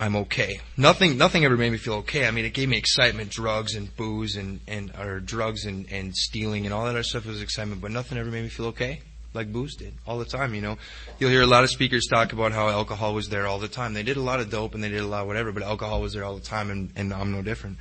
I'm 0.00 0.16
okay. 0.16 0.60
Nothing 0.78 1.18
nothing 1.18 1.44
ever 1.44 1.58
made 1.58 1.70
me 1.70 1.76
feel 1.76 1.96
okay. 1.96 2.26
I 2.26 2.30
mean, 2.30 2.46
it 2.46 2.54
gave 2.54 2.70
me 2.70 2.78
excitement. 2.78 3.28
Drugs 3.28 3.74
and 3.74 3.94
booze 3.94 4.36
and 4.36 4.60
and 4.66 4.90
or 4.98 5.20
drugs 5.20 5.66
and 5.66 5.86
and 5.92 6.16
stealing 6.16 6.64
and 6.64 6.72
all 6.72 6.84
that 6.84 6.92
other 6.92 7.02
stuff 7.02 7.26
was 7.26 7.42
excitement, 7.42 7.82
but 7.82 7.90
nothing 7.90 8.16
ever 8.16 8.30
made 8.30 8.44
me 8.44 8.48
feel 8.48 8.68
okay 8.68 9.02
like 9.34 9.52
booze 9.52 9.76
did 9.76 9.92
all 10.06 10.18
the 10.18 10.24
time. 10.24 10.54
You 10.54 10.62
know, 10.62 10.78
you'll 11.18 11.28
hear 11.28 11.42
a 11.42 11.46
lot 11.46 11.62
of 11.62 11.68
speakers 11.68 12.06
talk 12.06 12.32
about 12.32 12.52
how 12.52 12.70
alcohol 12.70 13.12
was 13.12 13.28
there 13.28 13.46
all 13.46 13.58
the 13.58 13.68
time. 13.68 13.92
They 13.92 14.02
did 14.02 14.16
a 14.16 14.22
lot 14.22 14.40
of 14.40 14.48
dope 14.48 14.74
and 14.74 14.82
they 14.82 14.88
did 14.88 15.02
a 15.02 15.06
lot 15.06 15.22
of 15.22 15.26
whatever, 15.26 15.52
but 15.52 15.62
alcohol 15.62 16.00
was 16.00 16.14
there 16.14 16.24
all 16.24 16.36
the 16.36 16.40
time, 16.40 16.70
and 16.70 16.90
and 16.96 17.12
I'm 17.12 17.32
no 17.32 17.42
different. 17.42 17.76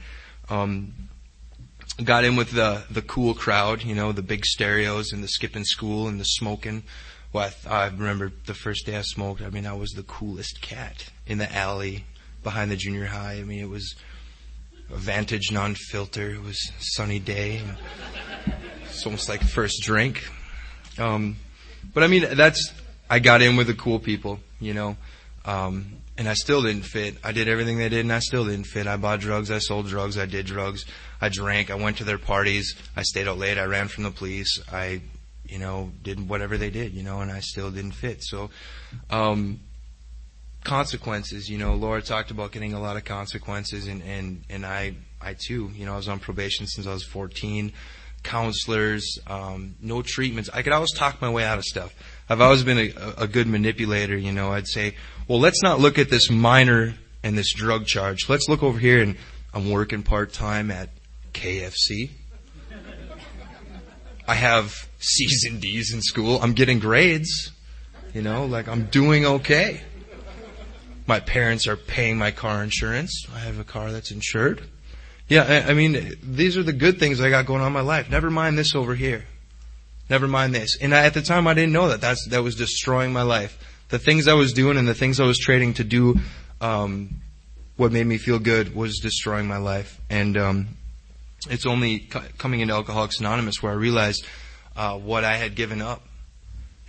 Um, 0.49 0.93
got 2.03 2.23
in 2.23 2.35
with 2.35 2.51
the 2.51 2.83
the 2.89 3.01
cool 3.01 3.33
crowd, 3.33 3.83
you 3.83 3.95
know, 3.95 4.11
the 4.11 4.21
big 4.21 4.45
stereos 4.45 5.11
and 5.11 5.23
the 5.23 5.27
skipping 5.27 5.63
school 5.63 6.07
and 6.07 6.19
the 6.19 6.25
smoking. 6.25 6.83
Well, 7.31 7.45
I, 7.45 7.49
th- 7.49 7.67
I 7.67 7.85
remember 7.87 8.31
the 8.45 8.53
first 8.53 8.85
day 8.85 8.95
I 8.95 9.01
smoked. 9.01 9.41
I 9.41 9.49
mean, 9.49 9.65
I 9.65 9.73
was 9.73 9.91
the 9.91 10.03
coolest 10.03 10.61
cat 10.61 11.09
in 11.25 11.39
the 11.39 11.51
alley 11.51 12.05
behind 12.43 12.69
the 12.69 12.75
junior 12.75 13.05
high. 13.05 13.33
I 13.33 13.43
mean, 13.43 13.59
it 13.59 13.69
was 13.69 13.95
a 14.91 14.97
Vantage 14.97 15.51
non-filter. 15.51 16.31
It 16.31 16.41
was 16.43 16.57
a 16.79 16.83
sunny 16.83 17.19
day. 17.19 17.61
It's 18.85 19.05
almost 19.05 19.29
like 19.29 19.41
first 19.41 19.81
drink. 19.81 20.23
Um, 20.99 21.37
but 21.93 22.03
I 22.03 22.07
mean, 22.07 22.25
that's 22.35 22.71
I 23.09 23.19
got 23.19 23.41
in 23.41 23.55
with 23.55 23.67
the 23.67 23.73
cool 23.73 23.99
people, 23.99 24.39
you 24.59 24.73
know. 24.73 24.97
Um, 25.45 26.02
and 26.17 26.29
I 26.29 26.33
still 26.33 26.61
didn't 26.61 26.83
fit. 26.83 27.17
I 27.23 27.31
did 27.31 27.47
everything 27.47 27.77
they 27.77 27.89
did 27.89 28.01
and 28.01 28.13
I 28.13 28.19
still 28.19 28.45
didn't 28.45 28.67
fit. 28.67 28.85
I 28.85 28.97
bought 28.97 29.19
drugs, 29.19 29.49
I 29.49 29.57
sold 29.57 29.87
drugs, 29.87 30.17
I 30.17 30.25
did 30.25 30.45
drugs, 30.45 30.85
I 31.19 31.29
drank, 31.29 31.71
I 31.71 31.75
went 31.75 31.97
to 31.97 32.03
their 32.03 32.17
parties, 32.19 32.75
I 32.95 33.03
stayed 33.03 33.27
out 33.27 33.37
late, 33.37 33.57
I 33.57 33.63
ran 33.65 33.87
from 33.87 34.03
the 34.03 34.11
police, 34.11 34.61
I, 34.71 35.01
you 35.45 35.57
know, 35.57 35.91
did 36.03 36.27
whatever 36.27 36.57
they 36.57 36.69
did, 36.69 36.93
you 36.93 37.03
know, 37.03 37.21
and 37.21 37.31
I 37.31 37.39
still 37.39 37.71
didn't 37.71 37.93
fit. 37.93 38.23
So, 38.23 38.51
um, 39.09 39.59
consequences, 40.63 41.49
you 41.49 41.57
know, 41.57 41.73
Laura 41.73 42.01
talked 42.01 42.31
about 42.31 42.51
getting 42.51 42.73
a 42.73 42.79
lot 42.79 42.95
of 42.95 43.03
consequences 43.03 43.87
and, 43.87 44.01
and, 44.03 44.43
and 44.49 44.65
I, 44.65 44.95
I 45.21 45.33
too, 45.33 45.71
you 45.75 45.85
know, 45.85 45.93
I 45.93 45.97
was 45.97 46.07
on 46.07 46.19
probation 46.19 46.67
since 46.67 46.85
I 46.87 46.93
was 46.93 47.03
14. 47.03 47.73
counselors, 48.23 49.19
um, 49.27 49.75
no 49.81 50.01
treatments. 50.01 50.49
I 50.53 50.61
could 50.61 50.73
always 50.73 50.93
talk 50.93 51.21
my 51.21 51.29
way 51.29 51.43
out 51.43 51.57
of 51.57 51.65
stuff. 51.65 51.93
I've 52.29 52.41
always 52.41 52.63
been 52.63 52.77
a, 52.77 53.23
a 53.23 53.27
good 53.27 53.47
manipulator, 53.47 54.17
you 54.17 54.31
know. 54.31 54.51
I'd 54.51 54.67
say, 54.67 54.95
well, 55.27 55.39
let's 55.39 55.61
not 55.61 55.79
look 55.79 55.99
at 55.99 56.09
this 56.09 56.29
minor 56.29 56.95
and 57.23 57.37
this 57.37 57.53
drug 57.53 57.85
charge. 57.85 58.29
Let's 58.29 58.47
look 58.47 58.63
over 58.63 58.79
here 58.79 59.01
and 59.01 59.17
I'm 59.53 59.69
working 59.69 60.03
part 60.03 60.33
time 60.33 60.71
at 60.71 60.89
KFC. 61.33 62.11
I 64.27 64.35
have 64.35 64.87
C's 64.99 65.45
and 65.49 65.61
D's 65.61 65.93
in 65.93 66.01
school. 66.01 66.39
I'm 66.41 66.53
getting 66.53 66.79
grades. 66.79 67.51
You 68.13 68.21
know, 68.21 68.45
like 68.45 68.67
I'm 68.67 68.85
doing 68.85 69.25
okay. 69.25 69.81
My 71.07 71.19
parents 71.19 71.67
are 71.67 71.75
paying 71.75 72.17
my 72.17 72.31
car 72.31 72.63
insurance. 72.63 73.25
I 73.33 73.39
have 73.39 73.59
a 73.59 73.63
car 73.63 73.91
that's 73.91 74.11
insured. 74.11 74.63
Yeah, 75.27 75.43
I, 75.43 75.71
I 75.71 75.73
mean, 75.73 76.15
these 76.23 76.57
are 76.57 76.63
the 76.63 76.73
good 76.73 76.99
things 76.99 77.19
I 77.19 77.29
got 77.29 77.45
going 77.45 77.61
on 77.61 77.67
in 77.67 77.73
my 77.73 77.81
life. 77.81 78.09
Never 78.09 78.29
mind 78.29 78.57
this 78.57 78.75
over 78.75 78.95
here. 78.95 79.25
Never 80.09 80.27
mind 80.27 80.53
this. 80.53 80.77
And 80.81 80.93
I, 80.93 81.05
at 81.05 81.13
the 81.13 81.21
time, 81.21 81.47
I 81.47 81.53
didn't 81.53 81.73
know 81.73 81.89
that. 81.89 82.01
That's 82.01 82.27
that 82.29 82.43
was 82.43 82.55
destroying 82.55 83.13
my 83.13 83.21
life. 83.21 83.57
The 83.89 83.99
things 83.99 84.27
I 84.27 84.33
was 84.33 84.53
doing 84.53 84.77
and 84.77 84.87
the 84.87 84.93
things 84.93 85.19
I 85.19 85.25
was 85.25 85.37
trading 85.37 85.75
to 85.75 85.83
do, 85.83 86.19
um, 86.61 87.21
what 87.77 87.91
made 87.91 88.05
me 88.05 88.17
feel 88.17 88.39
good 88.39 88.75
was 88.75 88.99
destroying 88.99 89.47
my 89.47 89.57
life. 89.57 89.99
And 90.09 90.37
um, 90.37 90.67
it's 91.49 91.65
only 91.65 91.99
coming 92.37 92.59
into 92.59 92.73
Alcoholics 92.73 93.19
Anonymous 93.19 93.61
where 93.61 93.71
I 93.71 93.75
realized 93.75 94.25
uh, 94.75 94.97
what 94.97 95.23
I 95.23 95.35
had 95.35 95.55
given 95.55 95.81
up 95.81 96.03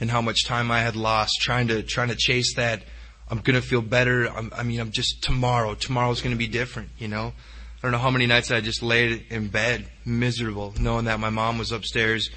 and 0.01 0.11
how 0.11 0.21
much 0.21 0.45
time 0.45 0.71
I 0.71 0.81
had 0.81 0.97
lost 0.97 1.41
trying 1.41 1.69
to 1.69 1.83
trying 1.83 2.09
to 2.09 2.17
chase 2.17 2.55
that. 2.57 2.83
I'm 3.31 3.39
gonna 3.39 3.63
feel 3.63 3.81
better. 3.81 4.27
I'm, 4.27 4.53
I 4.55 4.65
mean, 4.65 4.81
I'm 4.81 4.91
just 4.91 5.23
tomorrow. 5.23 5.75
Tomorrow's 5.75 6.21
gonna 6.21 6.37
be 6.37 6.49
different. 6.49 6.91
You 6.99 7.09
know. 7.09 7.33
I 7.85 7.87
don't 7.87 7.93
know 7.93 7.99
how 7.99 8.11
many 8.11 8.27
nights 8.27 8.51
I 8.51 8.63
just 8.63 8.83
laid 8.83 9.27
in 9.29 9.49
bed 9.49 9.87
miserable, 10.07 10.73
knowing 10.81 11.05
that 11.05 11.21
my 11.21 11.29
mom 11.29 11.59
was 11.59 11.71
upstairs 11.71 12.31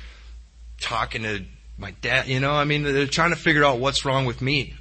talking 0.80 1.24
to 1.24 1.44
my 1.78 1.92
dad. 2.02 2.28
You 2.28 2.40
know, 2.40 2.52
I 2.52 2.66
mean, 2.66 2.84
they're 2.84 3.08
trying 3.08 3.32
to 3.32 3.36
figure 3.36 3.64
out 3.64 3.80
what's 3.80 4.06
wrong 4.06 4.26
with 4.26 4.42
me, 4.42 4.74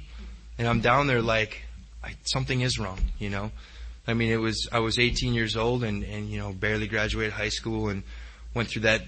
and 0.57 0.67
I'm 0.67 0.81
down 0.81 1.07
there 1.07 1.21
like 1.21 1.63
I, 2.03 2.15
something 2.23 2.61
is 2.61 2.79
wrong. 2.79 2.99
You 3.19 3.29
know. 3.29 3.51
I 4.09 4.13
mean, 4.13 4.31
it 4.31 4.37
was 4.37 4.69
I 4.71 4.79
was 4.79 4.99
18 4.99 5.33
years 5.33 5.57
old 5.57 5.83
and 5.83 6.03
and 6.03 6.29
you 6.29 6.39
know 6.39 6.53
barely 6.53 6.87
graduated 6.87 7.33
high 7.33 7.49
school 7.49 7.89
and 7.89 8.03
went 8.53 8.69
through 8.69 8.83
that 8.83 9.01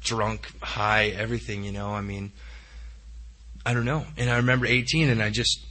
drunk, 0.00 0.50
high, 0.60 1.08
everything. 1.08 1.62
You 1.64 1.72
know, 1.72 1.90
I 1.90 2.00
mean, 2.00 2.32
I 3.64 3.74
don't 3.74 3.84
know. 3.84 4.04
And 4.16 4.30
I 4.30 4.36
remember 4.36 4.66
18 4.66 5.08
and 5.08 5.22
I 5.22 5.30
just, 5.30 5.64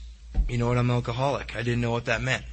you 0.47 0.57
know 0.57 0.67
what, 0.67 0.77
I'm 0.77 0.91
alcoholic. 0.91 1.55
I 1.55 1.63
didn't 1.63 1.81
know 1.81 1.91
what 1.91 2.05
that 2.05 2.21
meant. 2.21 2.45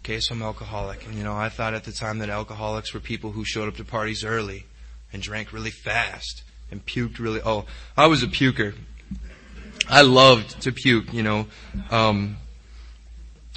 Okay, 0.00 0.18
so 0.20 0.34
I'm 0.34 0.42
alcoholic. 0.42 1.06
And 1.06 1.14
you 1.14 1.24
know, 1.24 1.34
I 1.34 1.48
thought 1.48 1.74
at 1.74 1.84
the 1.84 1.92
time 1.92 2.18
that 2.18 2.28
alcoholics 2.28 2.92
were 2.92 3.00
people 3.00 3.32
who 3.32 3.44
showed 3.44 3.68
up 3.68 3.76
to 3.76 3.84
parties 3.84 4.24
early 4.24 4.66
and 5.12 5.22
drank 5.22 5.52
really 5.52 5.70
fast 5.70 6.42
and 6.70 6.84
puked 6.84 7.18
really. 7.18 7.40
Oh, 7.44 7.66
I 7.96 8.06
was 8.06 8.22
a 8.22 8.26
puker. 8.26 8.74
I 9.88 10.02
loved 10.02 10.62
to 10.62 10.72
puke. 10.72 11.12
You 11.12 11.22
know, 11.22 11.46
um, 11.90 12.36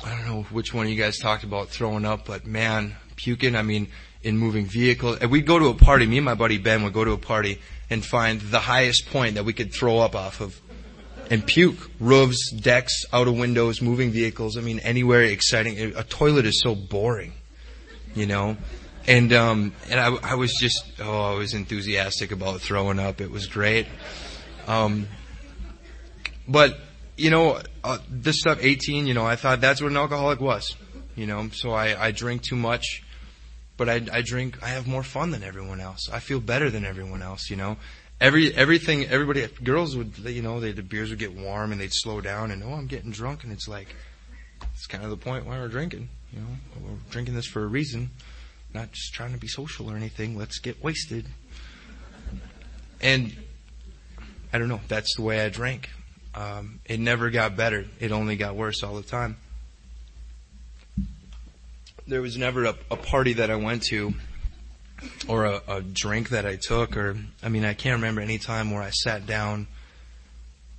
I 0.03 0.09
don't 0.09 0.25
know 0.25 0.43
which 0.43 0.73
one 0.73 0.85
of 0.85 0.91
you 0.91 1.01
guys 1.01 1.17
talked 1.17 1.43
about 1.43 1.69
throwing 1.69 2.05
up, 2.05 2.25
but 2.25 2.45
man, 2.45 2.95
puking. 3.15 3.55
I 3.55 3.61
mean, 3.61 3.87
in 4.25 4.37
moving 4.37 4.65
vehicles. 4.65 5.19
And 5.21 5.31
we'd 5.31 5.45
go 5.45 5.59
to 5.59 5.67
a 5.67 5.73
party. 5.75 6.05
Me 6.07 6.17
and 6.17 6.25
my 6.25 6.33
buddy 6.33 6.57
Ben 6.57 6.83
would 6.83 6.93
go 6.93 7.05
to 7.05 7.11
a 7.11 7.17
party 7.17 7.61
and 7.89 8.03
find 8.03 8.41
the 8.41 8.59
highest 8.59 9.07
point 9.07 9.35
that 9.35 9.45
we 9.45 9.53
could 9.53 9.71
throw 9.71 9.99
up 9.99 10.15
off 10.15 10.41
of 10.41 10.59
and 11.29 11.45
puke. 11.45 11.89
Roofs, 11.99 12.51
decks, 12.51 13.05
out 13.13 13.27
of 13.27 13.37
windows, 13.37 13.81
moving 13.81 14.11
vehicles. 14.11 14.57
I 14.57 14.61
mean, 14.61 14.79
anywhere 14.79 15.21
exciting. 15.23 15.95
A 15.95 16.03
toilet 16.03 16.45
is 16.45 16.61
so 16.61 16.75
boring, 16.75 17.33
you 18.15 18.25
know. 18.25 18.57
And 19.07 19.31
um, 19.33 19.73
and 19.89 19.99
I, 19.99 20.15
I 20.31 20.35
was 20.35 20.53
just 20.53 20.83
oh, 20.99 21.33
I 21.33 21.37
was 21.37 21.53
enthusiastic 21.53 22.31
about 22.31 22.61
throwing 22.61 22.99
up. 22.99 23.21
It 23.21 23.29
was 23.29 23.47
great. 23.47 23.87
Um, 24.67 25.07
but 26.47 26.79
you 27.17 27.29
know, 27.29 27.61
uh, 27.83 27.99
this 28.09 28.39
stuff, 28.39 28.57
18, 28.61 29.07
you 29.07 29.13
know, 29.13 29.25
I 29.25 29.35
thought 29.35 29.61
that's 29.61 29.81
what 29.81 29.91
an 29.91 29.97
alcoholic 29.97 30.39
was, 30.39 30.75
you 31.15 31.27
know. 31.27 31.49
So 31.53 31.71
I 31.71 32.07
I 32.07 32.11
drink 32.11 32.41
too 32.41 32.55
much, 32.55 33.03
but 33.77 33.89
I 33.89 34.01
I 34.11 34.21
drink. 34.23 34.61
I 34.63 34.69
have 34.69 34.87
more 34.87 35.03
fun 35.03 35.29
than 35.31 35.43
everyone 35.43 35.79
else. 35.79 36.09
I 36.11 36.19
feel 36.19 36.39
better 36.39 36.71
than 36.71 36.83
everyone 36.83 37.21
else, 37.21 37.49
you 37.49 37.55
know 37.55 37.77
every 38.21 38.55
everything 38.55 39.05
everybody 39.05 39.45
girls 39.63 39.95
would 39.95 40.17
you 40.19 40.41
know 40.41 40.59
they, 40.59 40.71
the 40.71 40.81
beers 40.81 41.09
would 41.09 41.19
get 41.19 41.33
warm 41.33 41.71
and 41.71 41.81
they'd 41.81 41.93
slow 41.93 42.21
down 42.21 42.51
and 42.51 42.63
oh 42.63 42.73
I'm 42.73 42.87
getting 42.87 43.11
drunk 43.11 43.43
and 43.43 43.51
it's 43.51 43.67
like 43.67 43.93
it's 44.73 44.87
kind 44.87 45.03
of 45.03 45.09
the 45.09 45.17
point 45.17 45.45
why 45.45 45.59
we're 45.59 45.67
drinking 45.67 46.09
you 46.31 46.39
know 46.39 46.47
we're 46.81 46.97
drinking 47.09 47.35
this 47.35 47.45
for 47.45 47.63
a 47.63 47.67
reason 47.67 48.11
not 48.75 48.91
just 48.91 49.13
trying 49.13 49.31
to 49.31 49.39
be 49.39 49.47
social 49.47 49.89
or 49.89 49.95
anything. 49.95 50.37
Let's 50.37 50.59
get 50.59 50.83
wasted. 50.83 51.25
And 53.01 53.35
I 54.53 54.59
don't 54.59 54.67
know. 54.67 54.81
That's 54.87 55.15
the 55.15 55.23
way 55.23 55.43
I 55.43 55.49
drank. 55.49 55.89
Um, 56.35 56.81
it 56.85 56.99
never 56.99 57.29
got 57.29 57.55
better. 57.55 57.85
It 57.99 58.11
only 58.11 58.35
got 58.35 58.55
worse 58.55 58.83
all 58.83 58.95
the 58.95 59.03
time. 59.03 59.37
There 62.05 62.21
was 62.21 62.37
never 62.37 62.65
a, 62.65 62.75
a 62.91 62.97
party 62.97 63.33
that 63.33 63.49
I 63.49 63.55
went 63.55 63.83
to 63.83 64.13
or 65.27 65.45
a, 65.45 65.61
a 65.67 65.81
drink 65.81 66.29
that 66.29 66.45
I 66.45 66.57
took, 66.61 66.95
or 66.95 67.17
I 67.41 67.49
mean, 67.49 67.65
I 67.65 67.73
can't 67.73 67.95
remember 67.95 68.21
any 68.21 68.37
time 68.37 68.71
where 68.71 68.83
I 68.83 68.91
sat 68.91 69.25
down 69.25 69.67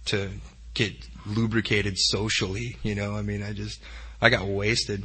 to 0.06 0.30
get 0.74 0.94
lubricated 1.26 1.98
socially. 1.98 2.76
You 2.82 2.94
know, 2.94 3.16
I 3.16 3.22
mean, 3.22 3.42
I 3.42 3.52
just 3.52 3.80
I 4.20 4.28
got 4.28 4.46
wasted. 4.46 5.04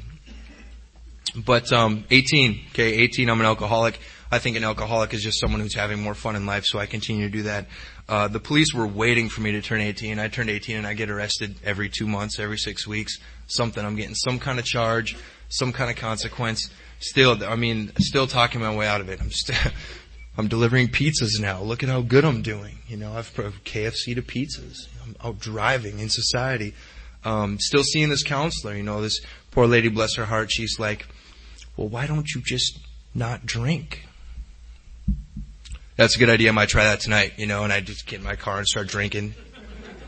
But 1.35 1.71
um, 1.71 2.03
18, 2.09 2.61
okay, 2.69 2.93
18. 2.93 3.29
I'm 3.29 3.39
an 3.39 3.45
alcoholic. 3.45 3.99
I 4.31 4.39
think 4.39 4.57
an 4.57 4.63
alcoholic 4.63 5.13
is 5.13 5.23
just 5.23 5.39
someone 5.39 5.61
who's 5.61 5.75
having 5.75 6.01
more 6.01 6.13
fun 6.13 6.35
in 6.35 6.45
life, 6.45 6.65
so 6.65 6.79
I 6.79 6.85
continue 6.85 7.25
to 7.25 7.31
do 7.31 7.43
that. 7.43 7.67
Uh, 8.07 8.27
the 8.27 8.39
police 8.39 8.73
were 8.73 8.87
waiting 8.87 9.29
for 9.29 9.41
me 9.41 9.53
to 9.53 9.61
turn 9.61 9.81
18. 9.81 10.19
I 10.19 10.27
turned 10.27 10.49
18 10.49 10.77
and 10.77 10.87
I 10.87 10.93
get 10.93 11.09
arrested 11.09 11.55
every 11.63 11.89
two 11.89 12.07
months, 12.07 12.39
every 12.39 12.57
six 12.57 12.85
weeks. 12.85 13.17
Something. 13.47 13.85
I'm 13.85 13.95
getting 13.95 14.15
some 14.15 14.39
kind 14.39 14.59
of 14.59 14.65
charge, 14.65 15.17
some 15.49 15.71
kind 15.71 15.89
of 15.89 15.97
consequence 15.97 16.69
still, 17.01 17.43
I 17.43 17.55
mean, 17.55 17.91
still 17.99 18.27
talking 18.27 18.61
my 18.61 18.73
way 18.73 18.87
out 18.87 19.01
of 19.01 19.09
it. 19.09 19.19
I'm 19.19 19.31
still, 19.31 19.71
I'm 20.37 20.47
delivering 20.47 20.87
pizzas 20.87 21.39
now. 21.39 21.61
Look 21.61 21.83
at 21.83 21.89
how 21.89 22.01
good 22.01 22.23
I'm 22.23 22.41
doing. 22.41 22.77
You 22.87 22.97
know, 22.97 23.13
I've 23.13 23.27
from 23.27 23.53
KFC 23.65 24.15
to 24.15 24.21
pizzas. 24.21 24.87
I'm 25.03 25.15
out 25.23 25.39
driving 25.39 25.99
in 25.99 26.09
society. 26.09 26.73
Um, 27.25 27.59
still 27.59 27.83
seeing 27.83 28.09
this 28.09 28.23
counselor. 28.23 28.75
You 28.75 28.83
know, 28.83 29.01
this 29.01 29.19
poor 29.51 29.67
lady, 29.67 29.89
bless 29.89 30.15
her 30.15 30.25
heart. 30.25 30.51
She's 30.51 30.79
like, 30.79 31.05
well, 31.81 31.89
why 31.89 32.05
don't 32.05 32.29
you 32.35 32.41
just 32.45 32.77
not 33.15 33.43
drink? 33.43 34.05
That's 35.95 36.15
a 36.15 36.19
good 36.19 36.29
idea. 36.29 36.49
I 36.49 36.51
might 36.51 36.69
try 36.69 36.83
that 36.83 36.99
tonight. 36.99 37.33
You 37.37 37.47
know, 37.47 37.63
and 37.63 37.73
I 37.73 37.79
just 37.79 38.05
get 38.05 38.19
in 38.19 38.23
my 38.23 38.35
car 38.35 38.59
and 38.59 38.67
start 38.67 38.87
drinking 38.87 39.33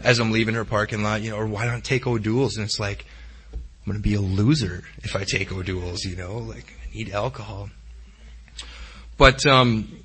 as 0.04 0.20
I'm 0.20 0.32
leaving 0.32 0.54
her 0.54 0.66
parking 0.66 1.02
lot. 1.02 1.24
You 1.24 1.32
know, 1.32 1.38
or 1.38 1.48
why 1.48 1.66
don't 1.66 1.76
I 1.76 1.80
take 1.80 2.06
O'Doul's? 2.06 2.58
And 2.58 2.66
it's 2.66 2.80
like, 2.80 3.06
I'm 3.54 3.60
going 3.92 3.98
to 3.98 4.04
be 4.04 4.14
a 4.14 4.22
loser 4.22 4.84
if 5.00 5.16
I 5.16 5.24
take 5.24 5.52
O'Doul's. 5.52 6.04
You 6.04 6.16
know, 6.16 6.38
like 6.38 6.72
I 6.84 6.96
need 6.96 7.10
alcohol. 7.10 7.72
But, 9.18 9.44
um, 9.48 9.98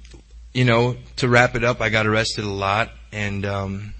you 0.54 0.64
know, 0.64 0.96
to 1.16 1.28
wrap 1.28 1.54
it 1.54 1.64
up, 1.64 1.82
I 1.82 1.90
got 1.90 2.06
arrested 2.06 2.44
a 2.44 2.50
lot 2.50 2.90
and, 3.12 3.44
um, 3.44 3.94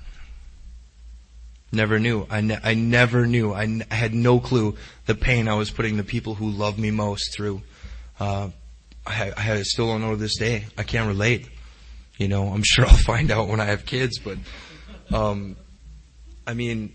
never 1.73 1.99
knew. 1.99 2.27
I, 2.31 2.41
ne- 2.41 2.59
I 2.63 2.75
never 2.75 3.27
knew. 3.27 3.53
I, 3.53 3.65
n- 3.65 3.87
I 3.91 3.95
had 3.95 4.15
no 4.15 4.41
clue 4.41 4.77
the 5.07 5.15
pain 5.15 5.49
I 5.49 5.55
was 5.55 5.71
putting 5.71 5.97
the 5.97 6.05
people 6.05 6.35
who 6.35 6.51
love 6.51 6.79
me 6.79 6.91
most 6.91 7.35
through. 7.35 7.63
Uh, 8.19 8.51
I, 9.07 9.33
I 9.37 9.63
still 9.63 9.87
don't 9.89 10.01
know 10.01 10.11
to 10.11 10.17
this 10.17 10.37
day. 10.39 10.67
I 10.77 10.83
can't 10.83 11.09
relate. 11.09 11.49
You 12.17 12.29
know, 12.29 12.49
I'm 12.49 12.63
sure 12.65 12.87
I'll 12.87 12.97
find 12.97 13.31
out 13.31 13.49
when 13.49 13.61
I 13.61 13.67
have 13.67 13.87
kids, 13.87 14.19
but, 14.19 14.39
um, 15.13 15.57
I 16.47 16.55
mean, 16.55 16.93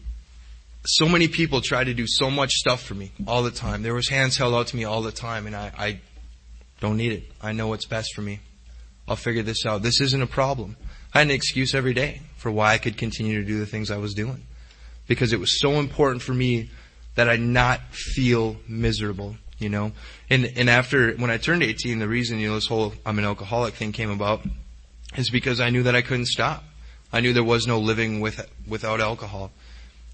so 0.85 1.07
many 1.07 1.27
people 1.27 1.61
try 1.61 1.83
to 1.83 1.93
do 1.93 2.05
so 2.07 2.29
much 2.29 2.51
stuff 2.51 2.81
for 2.81 2.93
me 2.93 3.11
all 3.25 3.41
the 3.43 3.51
time. 3.51 3.83
There 3.83 3.93
was 3.93 4.09
hands 4.09 4.37
held 4.37 4.53
out 4.53 4.67
to 4.67 4.75
me 4.75 4.83
all 4.83 5.01
the 5.01 5.11
time, 5.11 5.47
and 5.47 5.55
I, 5.55 5.71
I 5.77 6.01
don't 6.81 6.97
need 6.97 7.13
it. 7.13 7.23
I 7.41 7.53
know 7.53 7.67
what's 7.67 7.85
best 7.85 8.13
for 8.13 8.21
me. 8.21 8.41
I'll 9.07 9.15
figure 9.15 9.43
this 9.43 9.65
out. 9.65 9.81
This 9.81 10.01
isn't 10.01 10.21
a 10.21 10.27
problem. 10.27 10.75
I 11.13 11.19
had 11.19 11.27
an 11.27 11.31
excuse 11.31 11.73
every 11.73 11.93
day 11.93 12.21
for 12.37 12.51
why 12.51 12.73
I 12.73 12.77
could 12.77 12.97
continue 12.97 13.39
to 13.39 13.47
do 13.47 13.59
the 13.59 13.65
things 13.65 13.91
I 13.91 13.97
was 13.97 14.13
doing. 14.13 14.43
Because 15.07 15.33
it 15.33 15.39
was 15.39 15.59
so 15.59 15.73
important 15.73 16.21
for 16.21 16.33
me 16.33 16.69
that 17.15 17.29
I 17.29 17.35
not 17.35 17.81
feel 17.91 18.57
miserable, 18.67 19.35
you 19.59 19.69
know? 19.69 19.91
And, 20.29 20.51
and 20.55 20.69
after, 20.69 21.13
when 21.13 21.29
I 21.29 21.37
turned 21.37 21.63
18, 21.63 21.99
the 21.99 22.07
reason, 22.07 22.39
you 22.39 22.49
know, 22.49 22.55
this 22.55 22.67
whole 22.67 22.93
I'm 23.05 23.19
an 23.19 23.25
alcoholic 23.25 23.75
thing 23.75 23.91
came 23.91 24.09
about 24.09 24.41
is 25.15 25.29
because 25.29 25.59
I 25.59 25.69
knew 25.69 25.83
that 25.83 25.95
I 25.95 26.01
couldn't 26.01 26.27
stop. 26.27 26.63
I 27.11 27.19
knew 27.19 27.33
there 27.33 27.43
was 27.43 27.67
no 27.67 27.79
living 27.79 28.21
with, 28.21 28.49
without 28.67 28.99
alcohol. 28.99 29.51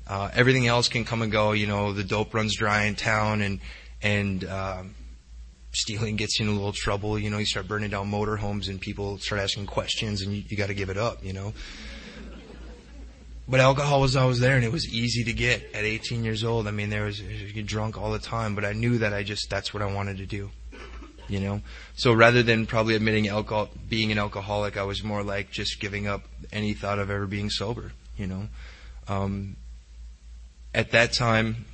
Uh, 0.10 0.30
everything 0.34 0.66
else 0.66 0.90
can 0.90 1.06
come 1.06 1.22
and 1.22 1.32
go. 1.32 1.52
You 1.52 1.68
know, 1.68 1.94
the 1.94 2.04
dope 2.04 2.34
runs 2.34 2.56
dry 2.58 2.86
in 2.86 2.96
town, 2.96 3.42
and 3.42 3.60
and 4.02 4.44
um, 4.46 4.96
stealing 5.72 6.16
gets 6.16 6.40
you 6.40 6.48
in 6.48 6.52
a 6.52 6.56
little 6.56 6.74
trouble. 6.74 7.20
You 7.20 7.30
know, 7.30 7.38
you 7.38 7.46
start 7.46 7.68
burning 7.68 7.92
down 7.92 8.10
motorhomes, 8.10 8.70
and 8.70 8.82
people 8.82 9.20
start 9.20 9.40
asking 9.40 9.68
questions, 9.68 10.24
and 10.24 10.34
you, 10.34 10.44
you 10.48 10.58
got 10.58 10.68
to 10.68 10.74
give 10.74 10.90
it 10.90 10.98
up. 10.98 11.24
You 11.24 11.34
know. 11.34 11.54
But 13.50 13.62
alcohol 13.62 14.02
was 14.02 14.16
always 14.16 14.40
there, 14.40 14.56
and 14.56 14.64
it 14.64 14.72
was 14.72 14.88
easy 14.94 15.24
to 15.24 15.34
get 15.34 15.74
at 15.74 15.84
18 15.84 16.24
years 16.24 16.44
old. 16.44 16.68
I 16.68 16.72
mean, 16.72 16.92
there 16.92 17.06
was 17.06 17.20
you 17.20 17.52
get 17.52 17.66
drunk 17.66 17.98
all 17.98 18.12
the 18.12 18.20
time, 18.20 18.54
but 18.54 18.64
I 18.64 18.74
knew 18.74 19.00
that 19.00 19.12
I 19.12 19.24
just 19.24 19.50
that's 19.50 19.74
what 19.74 19.82
I 19.82 19.92
wanted 19.92 20.18
to 20.18 20.28
do. 20.28 20.52
you 21.28 21.40
know? 21.40 21.62
So 21.96 22.14
rather 22.14 22.44
than 22.44 22.68
probably 22.68 22.96
admitting 22.96 23.28
alcohol, 23.28 23.70
being 23.88 24.12
an 24.12 24.20
alcoholic, 24.20 24.78
I 24.78 24.84
was 24.84 25.04
more 25.04 25.24
like 25.24 25.50
just 25.50 25.80
giving 25.80 26.08
up 26.08 26.24
any 26.52 26.74
thought 26.74 27.00
of 27.00 27.10
ever 27.10 27.26
being 27.26 27.50
sober, 27.50 27.92
you 28.18 28.28
know? 28.28 28.48
Um, 29.08 29.56
at 30.74 30.92
that 30.92 31.14
time, 31.14 31.66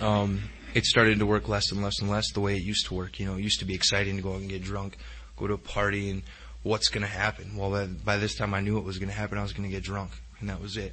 um, 0.00 0.44
it 0.72 0.84
started 0.84 1.18
to 1.18 1.26
work 1.26 1.46
less 1.46 1.72
and 1.72 1.82
less 1.82 2.00
and 2.00 2.10
less 2.10 2.32
the 2.32 2.40
way 2.40 2.56
it 2.56 2.62
used 2.62 2.86
to 2.86 2.94
work. 2.94 3.20
You 3.20 3.26
know, 3.26 3.34
it 3.36 3.42
used 3.42 3.60
to 3.60 3.66
be 3.66 3.74
exciting 3.74 4.16
to 4.16 4.22
go 4.22 4.32
out 4.32 4.40
and 4.40 4.48
get 4.48 4.62
drunk, 4.62 4.96
go 5.36 5.46
to 5.46 5.54
a 5.54 5.58
party, 5.58 6.10
and 6.10 6.22
what's 6.62 6.88
going 6.88 7.02
to 7.02 7.12
happen? 7.12 7.56
Well, 7.56 7.88
by 8.04 8.16
this 8.16 8.34
time 8.34 8.54
I 8.54 8.60
knew 8.60 8.74
what 8.74 8.84
was 8.84 8.98
going 8.98 9.10
to 9.10 9.14
happen. 9.14 9.38
I 9.38 9.42
was 9.42 9.52
going 9.52 9.68
to 9.68 9.74
get 9.74 9.84
drunk, 9.84 10.10
and 10.44 10.50
that 10.50 10.60
was 10.60 10.76
it. 10.76 10.92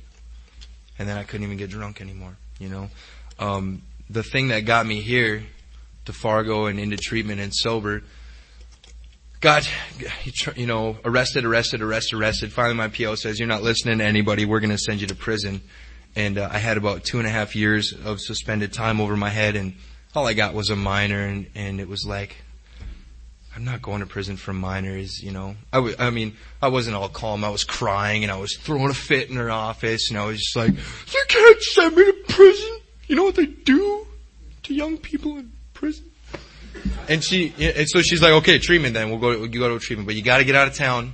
And 0.97 1.09
then 1.09 1.17
I 1.17 1.23
couldn't 1.23 1.43
even 1.45 1.57
get 1.57 1.69
drunk 1.69 1.99
anymore. 1.99 2.37
You 2.57 2.69
know, 2.69 2.89
um, 3.37 3.81
the 4.09 4.23
thing 4.23 4.47
that 4.47 4.61
got 4.61 4.85
me 4.85 5.01
here 5.01 5.43
to 6.05 6.13
Fargo 6.13 6.67
and 6.67 6.79
into 6.79 6.95
treatment 6.95 7.41
and 7.41 7.53
sober 7.53 8.01
got, 9.41 9.69
you 10.55 10.67
know, 10.67 10.97
arrested, 11.03 11.43
arrested, 11.43 11.81
arrested, 11.81 12.17
arrested. 12.17 12.53
Finally, 12.53 12.75
my 12.75 12.87
PO 12.87 13.15
says, 13.15 13.39
"You're 13.39 13.49
not 13.49 13.61
listening 13.61 13.97
to 13.97 14.05
anybody. 14.05 14.45
We're 14.45 14.61
going 14.61 14.69
to 14.69 14.77
send 14.77 15.01
you 15.01 15.07
to 15.07 15.15
prison." 15.15 15.61
And 16.15 16.37
uh, 16.37 16.47
I 16.49 16.57
had 16.57 16.77
about 16.77 17.03
two 17.03 17.19
and 17.19 17.27
a 17.27 17.31
half 17.31 17.53
years 17.53 17.93
of 18.05 18.21
suspended 18.21 18.71
time 18.71 19.01
over 19.01 19.17
my 19.17 19.29
head, 19.29 19.57
and 19.57 19.73
all 20.15 20.27
I 20.27 20.33
got 20.33 20.53
was 20.53 20.69
a 20.69 20.77
minor, 20.77 21.25
and 21.25 21.47
and 21.55 21.81
it 21.81 21.89
was 21.89 22.05
like, 22.05 22.37
I'm 23.55 23.65
not 23.65 23.81
going 23.81 23.99
to 23.99 24.05
prison 24.05 24.37
for 24.37 24.53
minors, 24.53 25.21
you 25.21 25.31
know. 25.31 25.55
I, 25.73 25.77
w- 25.77 25.95
I 25.99 26.09
mean, 26.09 26.37
I 26.61 26.69
wasn't 26.69 26.95
all 26.95 27.09
calm. 27.09 27.43
I 27.43 27.49
was 27.49 27.65
crying 27.65 28.23
and 28.23 28.31
I 28.31 28.37
was 28.37 28.55
throwing 28.55 28.89
a 28.89 28.93
fit 28.93 29.29
in 29.29 29.35
her 29.35 29.51
office 29.51 30.09
and 30.09 30.17
I 30.17 30.25
was 30.25 30.37
just 30.37 30.55
like, 30.55 30.71
you 30.71 31.23
can't 31.27 31.61
send 31.61 31.95
me 31.95 32.05
to 32.05 32.13
prison. 32.29 32.79
You 33.07 33.17
know 33.17 33.23
what 33.25 33.35
they 33.35 33.47
do 33.47 34.07
to 34.63 34.73
young 34.73 34.97
people 34.97 35.37
in 35.37 35.51
prison? 35.73 36.05
And 37.09 37.21
she, 37.21 37.53
and 37.59 37.89
so 37.89 38.01
she's 38.01 38.21
like, 38.21 38.31
okay, 38.31 38.57
treatment 38.57 38.93
then. 38.93 39.09
We'll 39.09 39.19
go, 39.19 39.37
we'll 39.37 39.49
go 39.49 39.67
to 39.67 39.75
a 39.75 39.79
treatment, 39.79 40.07
but 40.07 40.15
you 40.15 40.21
gotta 40.23 40.45
get 40.45 40.55
out 40.55 40.69
of 40.69 40.75
town 40.75 41.13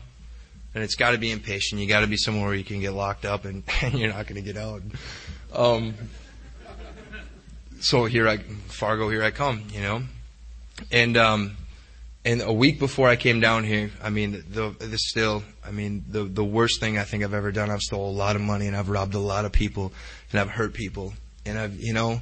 and 0.75 0.83
it's 0.83 0.95
gotta 0.95 1.17
be 1.17 1.35
inpatient. 1.35 1.79
You 1.79 1.87
gotta 1.87 2.05
be 2.05 2.17
somewhere 2.17 2.45
where 2.45 2.55
you 2.55 2.63
can 2.63 2.79
get 2.81 2.91
locked 2.93 3.25
up 3.25 3.45
and, 3.45 3.63
and 3.81 3.97
you're 3.97 4.13
not 4.13 4.27
gonna 4.27 4.41
get 4.41 4.57
out. 4.57 4.83
Um, 5.53 5.95
so 7.79 8.05
here 8.05 8.27
I, 8.27 8.37
Fargo, 8.37 9.09
here 9.09 9.23
I 9.23 9.31
come, 9.31 9.63
you 9.71 9.81
know. 9.81 10.03
And, 10.91 11.17
um, 11.17 11.57
and 12.27 12.41
a 12.41 12.51
week 12.51 12.77
before 12.77 13.07
I 13.07 13.15
came 13.15 13.39
down 13.39 13.63
here, 13.63 13.89
I 14.03 14.09
mean, 14.09 14.43
the, 14.49 14.75
the 14.77 14.97
still, 14.97 15.43
I 15.65 15.71
mean, 15.71 16.03
the 16.09 16.25
the 16.25 16.43
worst 16.43 16.81
thing 16.81 16.97
I 16.97 17.05
think 17.05 17.23
I've 17.23 17.33
ever 17.33 17.53
done. 17.53 17.69
I've 17.69 17.79
stole 17.79 18.09
a 18.09 18.11
lot 18.11 18.35
of 18.35 18.41
money 18.41 18.67
and 18.67 18.75
I've 18.75 18.89
robbed 18.89 19.13
a 19.13 19.19
lot 19.19 19.45
of 19.45 19.53
people 19.53 19.93
and 20.31 20.41
I've 20.41 20.49
hurt 20.49 20.73
people 20.73 21.13
and 21.45 21.57
I've, 21.57 21.79
you 21.79 21.93
know, 21.93 22.21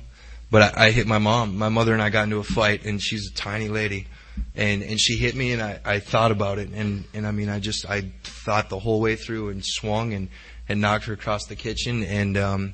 but 0.52 0.78
I, 0.78 0.86
I 0.86 0.92
hit 0.92 1.08
my 1.08 1.18
mom. 1.18 1.58
My 1.58 1.70
mother 1.70 1.92
and 1.92 2.04
I 2.04 2.10
got 2.10 2.26
into 2.26 2.38
a 2.38 2.44
fight 2.44 2.86
and 2.86 3.02
she's 3.02 3.32
a 3.32 3.34
tiny 3.34 3.68
lady, 3.68 4.06
and 4.54 4.84
and 4.84 5.02
she 5.02 5.18
hit 5.18 5.34
me 5.34 5.54
and 5.54 5.62
I 5.62 5.80
I 5.84 6.00
thought 6.00 6.30
about 6.30 6.60
it 6.60 6.70
and 6.70 7.06
and 7.16 7.26
I 7.26 7.32
mean 7.32 7.50
I 7.50 7.60
just 7.60 7.90
I 7.90 8.12
thought 8.24 8.70
the 8.70 8.80
whole 8.80 9.02
way 9.02 9.16
through 9.16 9.50
and 9.50 9.66
swung 9.66 10.14
and 10.14 10.30
and 10.70 10.82
knocked 10.82 11.06
her 11.06 11.14
across 11.14 11.48
the 11.48 11.56
kitchen 11.56 12.04
and 12.04 12.38
um 12.38 12.74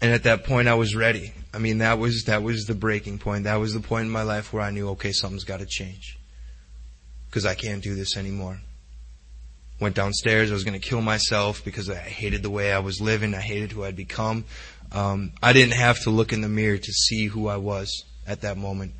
and 0.00 0.12
at 0.12 0.22
that 0.22 0.44
point 0.44 0.68
I 0.68 0.74
was 0.74 0.94
ready. 0.94 1.32
I 1.52 1.58
mean 1.58 1.78
that 1.78 1.98
was 1.98 2.26
that 2.26 2.44
was 2.44 2.66
the 2.66 2.74
breaking 2.74 3.18
point. 3.18 3.42
That 3.42 3.56
was 3.56 3.74
the 3.74 3.80
point 3.80 4.04
in 4.04 4.12
my 4.12 4.22
life 4.22 4.52
where 4.52 4.62
I 4.62 4.70
knew 4.70 4.90
okay 4.90 5.10
something's 5.10 5.42
got 5.42 5.58
to 5.58 5.66
change 5.66 6.17
because 7.28 7.46
I 7.46 7.54
can't 7.54 7.82
do 7.82 7.94
this 7.94 8.16
anymore. 8.16 8.60
Went 9.80 9.94
downstairs. 9.94 10.50
I 10.50 10.54
was 10.54 10.64
going 10.64 10.78
to 10.78 10.86
kill 10.86 11.00
myself 11.00 11.64
because 11.64 11.88
I 11.88 11.96
hated 11.96 12.42
the 12.42 12.50
way 12.50 12.72
I 12.72 12.80
was 12.80 13.00
living. 13.00 13.34
I 13.34 13.40
hated 13.40 13.72
who 13.72 13.84
I'd 13.84 13.96
become. 13.96 14.44
Um, 14.90 15.32
I 15.42 15.52
didn't 15.52 15.74
have 15.74 16.00
to 16.00 16.10
look 16.10 16.32
in 16.32 16.40
the 16.40 16.48
mirror 16.48 16.78
to 16.78 16.92
see 16.92 17.26
who 17.26 17.46
I 17.48 17.58
was 17.58 18.04
at 18.26 18.40
that 18.40 18.56
moment. 18.56 18.94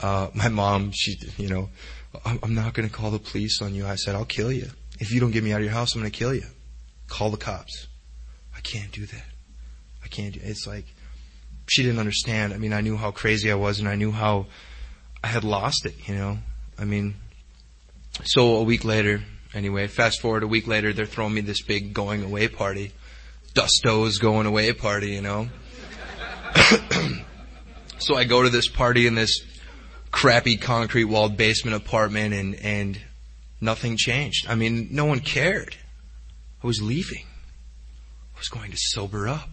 Uh, 0.00 0.28
my 0.34 0.48
mom, 0.48 0.92
she, 0.92 1.16
you 1.36 1.48
know, 1.48 1.68
I'm 2.24 2.54
not 2.54 2.74
going 2.74 2.88
to 2.88 2.94
call 2.94 3.10
the 3.10 3.18
police 3.18 3.60
on 3.60 3.74
you. 3.74 3.86
I 3.86 3.96
said, 3.96 4.14
I'll 4.14 4.24
kill 4.24 4.52
you. 4.52 4.70
If 5.00 5.12
you 5.12 5.20
don't 5.20 5.32
get 5.32 5.42
me 5.42 5.52
out 5.52 5.58
of 5.58 5.64
your 5.64 5.72
house, 5.72 5.94
I'm 5.94 6.00
going 6.00 6.10
to 6.10 6.16
kill 6.16 6.34
you. 6.34 6.44
Call 7.08 7.30
the 7.30 7.36
cops. 7.36 7.88
I 8.56 8.60
can't 8.60 8.92
do 8.92 9.06
that. 9.06 9.24
I 10.02 10.08
can't 10.08 10.34
do, 10.34 10.40
it's 10.42 10.66
like, 10.66 10.84
she 11.68 11.82
didn't 11.82 11.98
understand. 11.98 12.52
I 12.52 12.58
mean, 12.58 12.72
I 12.72 12.80
knew 12.80 12.96
how 12.96 13.10
crazy 13.10 13.50
I 13.50 13.54
was 13.54 13.80
and 13.80 13.88
I 13.88 13.96
knew 13.96 14.12
how 14.12 14.46
I 15.22 15.28
had 15.28 15.44
lost 15.44 15.86
it, 15.86 16.08
you 16.08 16.14
know. 16.14 16.38
I 16.78 16.84
mean, 16.84 17.14
so 18.22 18.56
a 18.56 18.62
week 18.62 18.84
later, 18.84 19.22
anyway, 19.52 19.88
fast 19.88 20.20
forward 20.20 20.42
a 20.42 20.46
week 20.46 20.66
later, 20.66 20.92
they're 20.92 21.06
throwing 21.06 21.34
me 21.34 21.40
this 21.40 21.62
big 21.62 21.92
going 21.92 22.22
away 22.22 22.48
party. 22.48 22.92
Dusto's 23.54 24.18
going 24.18 24.46
away 24.46 24.72
party, 24.72 25.10
you 25.10 25.20
know. 25.20 25.48
so 27.98 28.16
I 28.16 28.24
go 28.24 28.42
to 28.42 28.50
this 28.50 28.68
party 28.68 29.06
in 29.06 29.14
this 29.14 29.40
crappy 30.10 30.56
concrete 30.56 31.04
walled 31.04 31.36
basement 31.36 31.76
apartment 31.76 32.34
and, 32.34 32.54
and 32.56 33.00
nothing 33.60 33.96
changed. 33.96 34.46
I 34.48 34.54
mean, 34.54 34.88
no 34.92 35.04
one 35.04 35.20
cared. 35.20 35.76
I 36.62 36.66
was 36.66 36.80
leaving. 36.80 37.26
I 38.34 38.38
was 38.38 38.48
going 38.48 38.70
to 38.70 38.76
sober 38.78 39.28
up. 39.28 39.50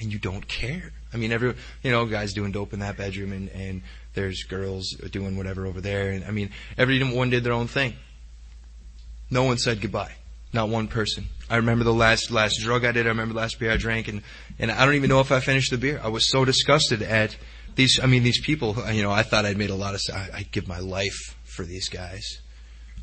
And 0.00 0.12
you 0.12 0.18
don't 0.18 0.46
care. 0.46 0.92
I 1.12 1.16
mean, 1.16 1.32
every, 1.32 1.54
you 1.82 1.90
know, 1.90 2.06
guys 2.06 2.32
doing 2.32 2.52
dope 2.52 2.72
in 2.72 2.80
that 2.80 2.96
bedroom 2.96 3.32
and, 3.32 3.48
and 3.48 3.82
there's 4.14 4.42
girls 4.44 4.90
doing 5.10 5.36
whatever 5.36 5.66
over 5.66 5.80
there. 5.80 6.10
And 6.10 6.24
I 6.24 6.30
mean, 6.30 6.50
everyone 6.76 7.30
did 7.30 7.44
their 7.44 7.52
own 7.52 7.68
thing. 7.68 7.94
No 9.30 9.44
one 9.44 9.58
said 9.58 9.80
goodbye. 9.80 10.12
Not 10.52 10.70
one 10.70 10.88
person. 10.88 11.26
I 11.50 11.56
remember 11.56 11.84
the 11.84 11.92
last 11.92 12.30
last 12.30 12.60
drug 12.60 12.84
I 12.84 12.92
did. 12.92 13.06
I 13.06 13.10
remember 13.10 13.34
the 13.34 13.40
last 13.40 13.58
beer 13.58 13.70
I 13.70 13.76
drank, 13.76 14.08
and 14.08 14.22
and 14.58 14.70
I 14.70 14.84
don't 14.86 14.94
even 14.94 15.10
know 15.10 15.20
if 15.20 15.30
I 15.30 15.40
finished 15.40 15.70
the 15.70 15.78
beer. 15.78 16.00
I 16.02 16.08
was 16.08 16.30
so 16.30 16.44
disgusted 16.44 17.02
at 17.02 17.36
these. 17.74 18.00
I 18.02 18.06
mean, 18.06 18.22
these 18.22 18.40
people. 18.40 18.74
You 18.90 19.02
know, 19.02 19.10
I 19.10 19.22
thought 19.22 19.44
I'd 19.44 19.58
made 19.58 19.70
a 19.70 19.74
lot 19.74 19.94
of. 19.94 20.00
I, 20.12 20.28
I 20.34 20.42
give 20.50 20.66
my 20.66 20.78
life 20.78 21.36
for 21.44 21.64
these 21.64 21.90
guys. 21.90 22.40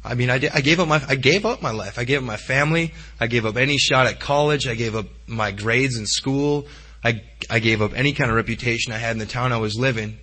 I 0.03 0.13
mean, 0.13 0.29
I, 0.29 0.37
did, 0.37 0.51
I 0.53 0.61
gave 0.61 0.79
up 0.79 0.87
my 0.87 1.03
I 1.07 1.15
gave 1.15 1.45
up 1.45 1.61
my 1.61 1.71
life. 1.71 1.99
I 1.99 2.03
gave 2.03 2.19
up 2.19 2.23
my 2.23 2.37
family. 2.37 2.93
I 3.19 3.27
gave 3.27 3.45
up 3.45 3.57
any 3.57 3.77
shot 3.77 4.07
at 4.07 4.19
college. 4.19 4.67
I 4.67 4.75
gave 4.75 4.95
up 4.95 5.05
my 5.27 5.51
grades 5.51 5.97
in 5.97 6.07
school. 6.07 6.65
I 7.03 7.21
I 7.49 7.59
gave 7.59 7.83
up 7.83 7.93
any 7.93 8.13
kind 8.13 8.31
of 8.31 8.35
reputation 8.35 8.91
I 8.91 8.97
had 8.97 9.11
in 9.11 9.19
the 9.19 9.27
town 9.27 9.51
I 9.51 9.57
was 9.57 9.77
living 9.77 10.17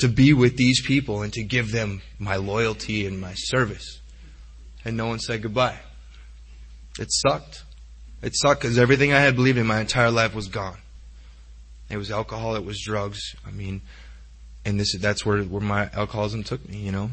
to 0.00 0.08
be 0.08 0.32
with 0.32 0.56
these 0.56 0.82
people 0.82 1.22
and 1.22 1.32
to 1.32 1.42
give 1.42 1.72
them 1.72 2.02
my 2.18 2.36
loyalty 2.36 3.06
and 3.06 3.20
my 3.20 3.34
service. 3.34 4.00
And 4.84 4.96
no 4.96 5.06
one 5.06 5.18
said 5.18 5.42
goodbye. 5.42 5.78
It 6.98 7.08
sucked. 7.10 7.64
It 8.22 8.32
sucked 8.34 8.62
because 8.62 8.78
everything 8.78 9.12
I 9.12 9.20
had 9.20 9.36
believed 9.36 9.58
in 9.58 9.66
my 9.66 9.80
entire 9.80 10.10
life 10.10 10.34
was 10.34 10.48
gone. 10.48 10.78
It 11.88 11.96
was 11.96 12.10
alcohol, 12.10 12.56
it 12.56 12.64
was 12.64 12.80
drugs. 12.80 13.34
I 13.46 13.50
mean, 13.50 13.80
and 14.64 14.78
this 14.78 14.96
that's 14.98 15.24
where 15.24 15.42
where 15.42 15.60
my 15.60 15.90
alcoholism 15.92 16.44
took 16.44 16.66
me, 16.68 16.78
you 16.78 16.92
know. 16.92 17.10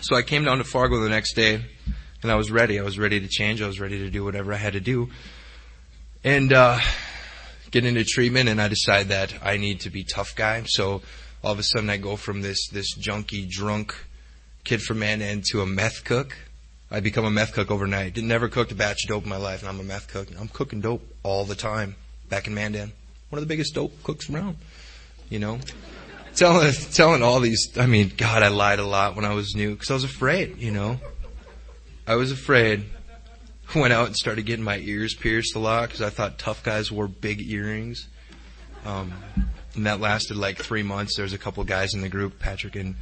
So 0.00 0.16
I 0.16 0.22
came 0.22 0.44
down 0.44 0.58
to 0.58 0.64
Fargo 0.64 1.00
the 1.00 1.08
next 1.08 1.34
day, 1.34 1.64
and 2.22 2.32
I 2.32 2.34
was 2.34 2.50
ready. 2.50 2.80
I 2.80 2.82
was 2.82 2.98
ready 2.98 3.20
to 3.20 3.28
change. 3.28 3.62
I 3.62 3.66
was 3.66 3.80
ready 3.80 3.98
to 4.00 4.10
do 4.10 4.24
whatever 4.24 4.52
I 4.52 4.56
had 4.56 4.72
to 4.72 4.80
do, 4.80 5.10
and 6.24 6.52
uh, 6.52 6.80
get 7.70 7.84
into 7.84 8.04
treatment. 8.04 8.48
And 8.48 8.60
I 8.60 8.68
decided 8.68 9.08
that 9.08 9.34
I 9.42 9.58
need 9.58 9.80
to 9.80 9.90
be 9.90 10.04
tough 10.04 10.34
guy. 10.34 10.64
So 10.66 11.02
all 11.44 11.52
of 11.52 11.58
a 11.58 11.62
sudden 11.62 11.90
I 11.90 11.98
go 11.98 12.16
from 12.16 12.40
this 12.40 12.68
this 12.68 12.96
junky 12.96 13.48
drunk 13.48 13.94
kid 14.64 14.80
from 14.80 15.00
Mandan 15.00 15.42
to 15.50 15.60
a 15.60 15.66
meth 15.66 16.04
cook. 16.04 16.36
I 16.90 17.00
become 17.00 17.24
a 17.26 17.30
meth 17.30 17.52
cook 17.52 17.70
overnight. 17.70 18.14
Did 18.14 18.24
never 18.24 18.48
cooked 18.48 18.72
a 18.72 18.74
batch 18.74 19.04
of 19.04 19.10
dope 19.10 19.24
in 19.24 19.28
my 19.28 19.36
life, 19.36 19.60
and 19.60 19.68
I'm 19.68 19.78
a 19.78 19.84
meth 19.84 20.08
cook. 20.08 20.28
I'm 20.38 20.48
cooking 20.48 20.80
dope 20.80 21.02
all 21.22 21.44
the 21.44 21.54
time 21.54 21.96
back 22.30 22.46
in 22.46 22.54
Mandan. 22.54 22.92
One 23.28 23.38
of 23.38 23.46
the 23.46 23.52
biggest 23.52 23.74
dope 23.74 24.02
cooks 24.02 24.30
around. 24.30 24.56
You 25.28 25.38
know, 25.38 25.60
telling 26.34 26.72
telling 26.92 27.22
all 27.22 27.40
these. 27.40 27.76
I 27.76 27.86
mean, 27.86 28.12
God, 28.16 28.42
I 28.42 28.48
lied 28.48 28.78
a 28.78 28.86
lot 28.86 29.14
when 29.14 29.26
I 29.26 29.34
was 29.34 29.54
new 29.54 29.72
because 29.72 29.90
I 29.90 29.94
was 29.94 30.04
afraid. 30.04 30.58
You 30.58 30.70
know, 30.70 30.98
I 32.06 32.14
was 32.14 32.32
afraid. 32.32 32.86
Went 33.74 33.92
out 33.92 34.06
and 34.06 34.16
started 34.16 34.46
getting 34.46 34.64
my 34.64 34.78
ears 34.78 35.14
pierced 35.14 35.56
a 35.56 35.58
lot 35.58 35.88
because 35.88 36.00
I 36.00 36.10
thought 36.10 36.38
tough 36.38 36.62
guys 36.62 36.92
wore 36.92 37.08
big 37.08 37.40
earrings. 37.40 38.06
Um, 38.84 39.12
and 39.76 39.86
that 39.86 40.00
lasted 40.00 40.36
like 40.36 40.58
three 40.58 40.82
months. 40.82 41.16
There 41.16 41.24
was 41.24 41.32
a 41.32 41.38
couple 41.38 41.64
guys 41.64 41.94
in 41.94 42.00
the 42.00 42.08
group, 42.08 42.38
Patrick 42.38 42.76
and 42.76 42.94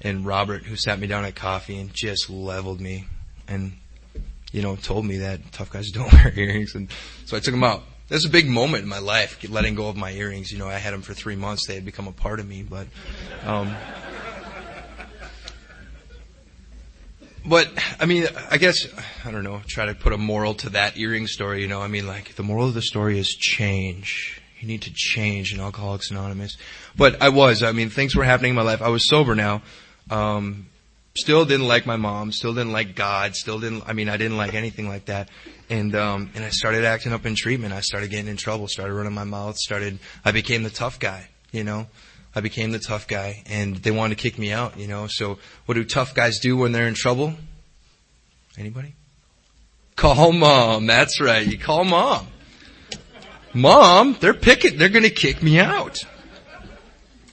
and 0.00 0.24
Robert, 0.24 0.64
who 0.64 0.76
sat 0.76 0.98
me 0.98 1.06
down 1.06 1.24
at 1.24 1.34
coffee 1.34 1.78
and 1.78 1.92
just 1.92 2.30
leveled 2.30 2.80
me, 2.80 3.06
and 3.46 3.72
you 4.52 4.62
know 4.62 4.76
told 4.76 5.04
me 5.04 5.18
that 5.18 5.52
tough 5.52 5.70
guys 5.70 5.90
don't 5.92 6.12
wear 6.12 6.32
earrings, 6.36 6.74
and 6.74 6.90
so 7.26 7.36
I 7.36 7.40
took 7.40 7.54
them 7.54 7.64
out. 7.64 7.82
That's 8.08 8.24
a 8.24 8.30
big 8.30 8.48
moment 8.48 8.84
in 8.84 8.88
my 8.88 9.00
life, 9.00 9.38
letting 9.50 9.74
go 9.74 9.88
of 9.88 9.96
my 9.96 10.12
earrings. 10.12 10.50
You 10.50 10.58
know, 10.58 10.68
I 10.68 10.74
had 10.74 10.94
them 10.94 11.02
for 11.02 11.14
three 11.14 11.36
months; 11.36 11.66
they 11.66 11.74
had 11.74 11.84
become 11.84 12.08
a 12.08 12.12
part 12.12 12.40
of 12.40 12.48
me, 12.48 12.62
but. 12.62 12.86
Um, 13.44 13.74
but 17.46 17.70
I 17.98 18.04
mean, 18.04 18.26
I 18.50 18.58
guess 18.58 18.86
I 19.24 19.30
don't 19.30 19.44
know. 19.44 19.62
Try 19.66 19.86
to 19.86 19.94
put 19.94 20.12
a 20.12 20.18
moral 20.18 20.54
to 20.54 20.70
that 20.70 20.98
earring 20.98 21.26
story. 21.26 21.62
You 21.62 21.68
know, 21.68 21.80
I 21.80 21.88
mean, 21.88 22.06
like 22.06 22.34
the 22.34 22.42
moral 22.42 22.68
of 22.68 22.74
the 22.74 22.82
story 22.82 23.18
is 23.18 23.28
change 23.28 24.42
you 24.60 24.68
need 24.68 24.82
to 24.82 24.92
change 24.92 25.52
in 25.52 25.60
Alcoholics 25.60 26.10
Anonymous. 26.10 26.56
But 26.96 27.22
I 27.22 27.28
was. 27.28 27.62
I 27.62 27.72
mean, 27.72 27.90
things 27.90 28.14
were 28.14 28.24
happening 28.24 28.50
in 28.50 28.56
my 28.56 28.62
life. 28.62 28.82
I 28.82 28.88
was 28.88 29.08
sober 29.08 29.34
now. 29.34 29.62
Um, 30.10 30.66
still 31.16 31.44
didn't 31.44 31.68
like 31.68 31.86
my 31.86 31.96
mom. 31.96 32.32
Still 32.32 32.54
didn't 32.54 32.72
like 32.72 32.94
God. 32.94 33.34
Still 33.34 33.60
didn't. 33.60 33.84
I 33.86 33.92
mean, 33.92 34.08
I 34.08 34.16
didn't 34.16 34.36
like 34.36 34.54
anything 34.54 34.88
like 34.88 35.06
that. 35.06 35.28
And 35.70 35.94
um, 35.94 36.30
and 36.34 36.44
I 36.44 36.50
started 36.50 36.84
acting 36.84 37.12
up 37.12 37.26
in 37.26 37.34
treatment. 37.34 37.72
I 37.72 37.80
started 37.80 38.10
getting 38.10 38.28
in 38.28 38.36
trouble. 38.36 38.68
Started 38.68 38.94
running 38.94 39.14
my 39.14 39.24
mouth. 39.24 39.56
Started. 39.56 39.98
I 40.24 40.32
became 40.32 40.62
the 40.62 40.70
tough 40.70 40.98
guy. 40.98 41.28
You 41.52 41.64
know. 41.64 41.86
I 42.34 42.40
became 42.40 42.70
the 42.70 42.78
tough 42.78 43.08
guy 43.08 43.42
and 43.46 43.76
they 43.76 43.90
wanted 43.90 44.16
to 44.16 44.22
kick 44.22 44.38
me 44.38 44.52
out, 44.52 44.78
you 44.78 44.86
know. 44.86 45.06
So 45.08 45.38
what 45.66 45.74
do 45.74 45.84
tough 45.84 46.14
guys 46.14 46.38
do 46.38 46.56
when 46.56 46.70
they're 46.72 46.86
in 46.86 46.94
trouble? 46.94 47.34
Anybody? 48.56 48.94
Call 49.96 50.32
mom. 50.32 50.86
That's 50.86 51.20
right. 51.20 51.44
You 51.44 51.58
call 51.58 51.84
mom. 51.84 52.28
Mom, 53.54 54.16
they're 54.20 54.34
picking, 54.34 54.78
they're 54.78 54.88
gonna 54.88 55.10
kick 55.10 55.42
me 55.42 55.58
out. 55.58 56.04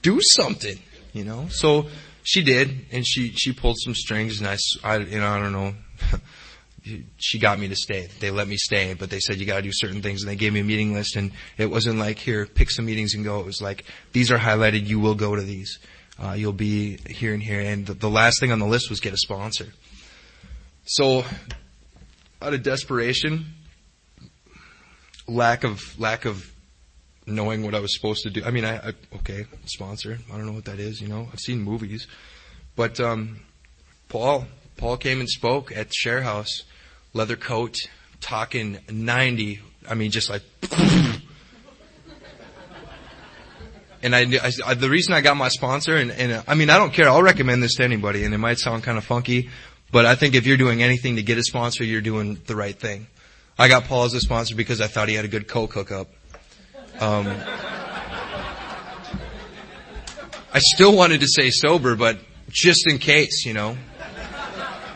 Do 0.02 0.18
something, 0.20 0.78
you 1.12 1.24
know? 1.24 1.48
So 1.50 1.86
she 2.22 2.42
did 2.42 2.86
and 2.92 3.06
she, 3.06 3.30
she 3.30 3.52
pulled 3.52 3.76
some 3.78 3.94
strings 3.94 4.40
and 4.40 4.48
I, 4.48 4.56
I 4.84 4.98
you 4.98 5.18
know, 5.18 5.28
I 5.28 5.38
don't 5.38 5.52
know. 5.52 5.74
she 7.18 7.38
got 7.38 7.58
me 7.58 7.68
to 7.68 7.76
stay. 7.76 8.08
They 8.20 8.30
let 8.30 8.48
me 8.48 8.56
stay, 8.56 8.94
but 8.94 9.10
they 9.10 9.20
said 9.20 9.38
you 9.38 9.46
gotta 9.46 9.62
do 9.62 9.72
certain 9.72 10.02
things 10.02 10.22
and 10.22 10.30
they 10.30 10.36
gave 10.36 10.52
me 10.52 10.60
a 10.60 10.64
meeting 10.64 10.94
list 10.94 11.16
and 11.16 11.32
it 11.58 11.66
wasn't 11.66 11.98
like, 11.98 12.18
here, 12.18 12.46
pick 12.46 12.70
some 12.70 12.86
meetings 12.86 13.14
and 13.14 13.24
go. 13.24 13.40
It 13.40 13.46
was 13.46 13.60
like, 13.60 13.84
these 14.12 14.30
are 14.30 14.38
highlighted, 14.38 14.86
you 14.86 15.00
will 15.00 15.14
go 15.14 15.34
to 15.36 15.42
these. 15.42 15.78
Uh, 16.22 16.32
you'll 16.32 16.52
be 16.52 16.96
here 17.08 17.34
and 17.34 17.42
here. 17.42 17.60
And 17.60 17.86
the, 17.86 17.94
the 17.94 18.08
last 18.08 18.40
thing 18.40 18.52
on 18.52 18.58
the 18.58 18.66
list 18.66 18.88
was 18.88 19.00
get 19.00 19.12
a 19.12 19.18
sponsor. 19.18 19.66
So, 20.84 21.24
out 22.40 22.54
of 22.54 22.62
desperation, 22.62 23.46
lack 25.26 25.64
of, 25.64 25.98
lack 25.98 26.24
of 26.24 26.52
knowing 27.26 27.64
what 27.64 27.74
I 27.74 27.80
was 27.80 27.94
supposed 27.94 28.22
to 28.22 28.30
do. 28.30 28.44
I 28.44 28.50
mean, 28.50 28.64
I, 28.64 28.76
I 28.76 28.92
okay, 29.16 29.46
sponsor. 29.66 30.18
I 30.32 30.36
don't 30.36 30.46
know 30.46 30.52
what 30.52 30.66
that 30.66 30.78
is, 30.78 31.00
you 31.00 31.08
know. 31.08 31.28
I've 31.32 31.40
seen 31.40 31.62
movies. 31.62 32.06
But, 32.76 33.00
um, 33.00 33.40
Paul, 34.08 34.46
Paul 34.76 34.96
came 34.96 35.20
and 35.20 35.28
spoke 35.28 35.72
at 35.74 35.88
the 35.88 35.94
share 35.94 36.22
house 36.22 36.62
leather 37.12 37.36
coat, 37.36 37.76
talking 38.20 38.78
90. 38.90 39.60
I 39.88 39.94
mean, 39.94 40.10
just 40.10 40.30
like. 40.30 40.42
and 44.02 44.14
I, 44.14 44.26
I, 44.64 44.74
the 44.74 44.90
reason 44.90 45.14
I 45.14 45.20
got 45.20 45.36
my 45.36 45.48
sponsor, 45.48 45.96
and, 45.96 46.10
and 46.12 46.44
I 46.46 46.54
mean, 46.54 46.70
I 46.70 46.78
don't 46.78 46.92
care. 46.92 47.08
I'll 47.08 47.22
recommend 47.22 47.62
this 47.62 47.74
to 47.76 47.84
anybody, 47.84 48.24
and 48.24 48.34
it 48.34 48.38
might 48.38 48.58
sound 48.58 48.82
kind 48.84 48.98
of 48.98 49.04
funky, 49.04 49.50
but 49.90 50.04
I 50.06 50.14
think 50.14 50.34
if 50.34 50.46
you're 50.46 50.56
doing 50.56 50.82
anything 50.82 51.16
to 51.16 51.22
get 51.22 51.38
a 51.38 51.42
sponsor, 51.42 51.84
you're 51.84 52.00
doing 52.00 52.40
the 52.46 52.54
right 52.54 52.78
thing. 52.78 53.06
I 53.58 53.68
got 53.68 53.84
Paul 53.84 54.04
as 54.04 54.12
a 54.12 54.20
sponsor 54.20 54.54
because 54.54 54.82
I 54.82 54.86
thought 54.86 55.08
he 55.08 55.14
had 55.14 55.24
a 55.24 55.28
good 55.28 55.48
coke 55.48 55.72
hookup. 55.72 56.08
Um, 57.00 57.26
I 60.52 60.58
still 60.58 60.94
wanted 60.94 61.20
to 61.20 61.26
say 61.26 61.50
sober, 61.50 61.96
but 61.96 62.18
just 62.50 62.86
in 62.86 62.98
case, 62.98 63.46
you 63.46 63.54
know. 63.54 63.78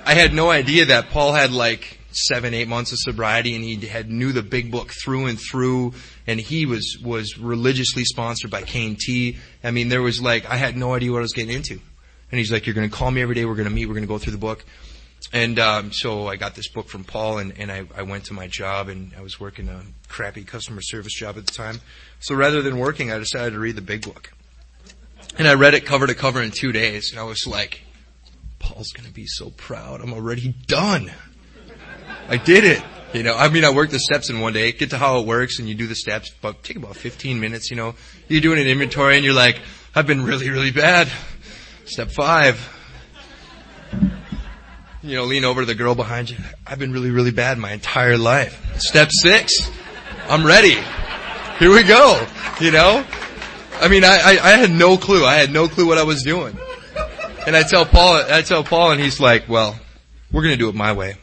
I 0.04 0.14
had 0.14 0.34
no 0.34 0.50
idea 0.50 0.86
that 0.86 1.08
Paul 1.08 1.32
had 1.32 1.52
like 1.52 2.00
seven, 2.12 2.52
eight 2.52 2.68
months 2.68 2.92
of 2.92 2.98
sobriety 2.98 3.54
and 3.54 3.64
he 3.64 3.76
had 3.86 4.10
knew 4.10 4.32
the 4.32 4.42
big 4.42 4.70
book 4.70 4.92
through 5.04 5.26
and 5.26 5.38
through 5.40 5.94
and 6.26 6.38
he 6.38 6.66
was, 6.66 6.98
was 7.02 7.38
religiously 7.38 8.04
sponsored 8.04 8.50
by 8.50 8.62
K&T. 8.62 9.38
Mean, 9.64 9.88
there 9.88 10.02
was 10.02 10.20
like, 10.20 10.44
I 10.50 10.56
had 10.56 10.76
no 10.76 10.92
idea 10.92 11.12
what 11.12 11.18
I 11.18 11.22
was 11.22 11.32
getting 11.32 11.54
into. 11.54 11.80
And 12.30 12.38
he's 12.38 12.52
like, 12.52 12.66
you're 12.66 12.74
gonna 12.74 12.90
call 12.90 13.10
me 13.10 13.22
every 13.22 13.34
day, 13.34 13.46
we're 13.46 13.54
gonna 13.54 13.70
meet, 13.70 13.86
we're 13.86 13.94
gonna 13.94 14.06
go 14.06 14.18
through 14.18 14.32
the 14.32 14.38
book. 14.38 14.66
And, 15.32 15.58
um, 15.58 15.92
so 15.92 16.26
I 16.26 16.36
got 16.36 16.54
this 16.54 16.68
book 16.68 16.88
from 16.88 17.04
Paul 17.04 17.38
and, 17.38 17.58
and 17.58 17.70
I, 17.70 17.86
I 17.96 18.02
went 18.02 18.24
to 18.26 18.34
my 18.34 18.46
job 18.46 18.88
and 18.88 19.12
I 19.16 19.20
was 19.20 19.38
working 19.38 19.68
a 19.68 19.82
crappy 20.08 20.44
customer 20.44 20.80
service 20.82 21.14
job 21.14 21.36
at 21.36 21.46
the 21.46 21.52
time. 21.52 21.80
So 22.20 22.34
rather 22.34 22.62
than 22.62 22.78
working, 22.78 23.12
I 23.12 23.18
decided 23.18 23.52
to 23.52 23.58
read 23.58 23.76
the 23.76 23.82
big 23.82 24.02
book. 24.02 24.32
And 25.38 25.46
I 25.46 25.54
read 25.54 25.74
it 25.74 25.86
cover 25.86 26.06
to 26.06 26.14
cover 26.14 26.42
in 26.42 26.50
two 26.50 26.72
days 26.72 27.10
and 27.12 27.20
I 27.20 27.24
was 27.24 27.46
like, 27.46 27.82
Paul's 28.58 28.90
gonna 28.92 29.10
be 29.10 29.26
so 29.26 29.50
proud. 29.50 30.00
I'm 30.00 30.12
already 30.12 30.54
done. 30.66 31.10
I 32.28 32.36
did 32.36 32.64
it. 32.64 32.82
You 33.12 33.24
know, 33.24 33.34
I 33.34 33.48
mean, 33.48 33.64
I 33.64 33.70
worked 33.70 33.90
the 33.90 33.98
steps 33.98 34.30
in 34.30 34.38
one 34.38 34.52
day, 34.52 34.70
get 34.70 34.90
to 34.90 34.98
how 34.98 35.18
it 35.18 35.26
works, 35.26 35.58
and 35.58 35.68
you 35.68 35.74
do 35.74 35.88
the 35.88 35.96
steps, 35.96 36.30
but 36.40 36.62
take 36.62 36.76
about 36.76 36.94
15 36.96 37.40
minutes, 37.40 37.68
you 37.68 37.76
know. 37.76 37.96
You're 38.28 38.40
doing 38.40 38.60
an 38.60 38.68
inventory 38.68 39.16
and 39.16 39.24
you're 39.24 39.34
like, 39.34 39.60
I've 39.96 40.06
been 40.06 40.22
really, 40.22 40.48
really 40.48 40.70
bad. 40.70 41.08
Step 41.86 42.12
five. 42.12 42.79
You 45.02 45.16
know, 45.16 45.24
lean 45.24 45.44
over 45.44 45.62
to 45.62 45.66
the 45.66 45.74
girl 45.74 45.94
behind 45.94 46.30
you. 46.30 46.36
I've 46.66 46.78
been 46.78 46.92
really, 46.92 47.10
really 47.10 47.30
bad 47.30 47.58
my 47.58 47.72
entire 47.72 48.18
life. 48.18 48.78
Step 48.78 49.08
six. 49.10 49.70
I'm 50.28 50.44
ready. 50.44 50.76
Here 51.58 51.70
we 51.70 51.82
go. 51.82 52.26
You 52.60 52.70
know? 52.70 53.04
I 53.80 53.88
mean, 53.88 54.04
I, 54.04 54.18
I, 54.18 54.30
I 54.42 54.50
had 54.56 54.70
no 54.70 54.98
clue. 54.98 55.24
I 55.24 55.36
had 55.36 55.50
no 55.50 55.68
clue 55.68 55.86
what 55.86 55.96
I 55.96 56.02
was 56.02 56.22
doing. 56.22 56.58
And 57.46 57.56
I 57.56 57.62
tell 57.62 57.86
Paul, 57.86 58.22
I 58.30 58.42
tell 58.42 58.62
Paul 58.62 58.92
and 58.92 59.00
he's 59.00 59.18
like, 59.18 59.48
well, 59.48 59.78
we're 60.30 60.42
gonna 60.42 60.58
do 60.58 60.68
it 60.68 60.74
my 60.74 60.92
way. 60.92 61.16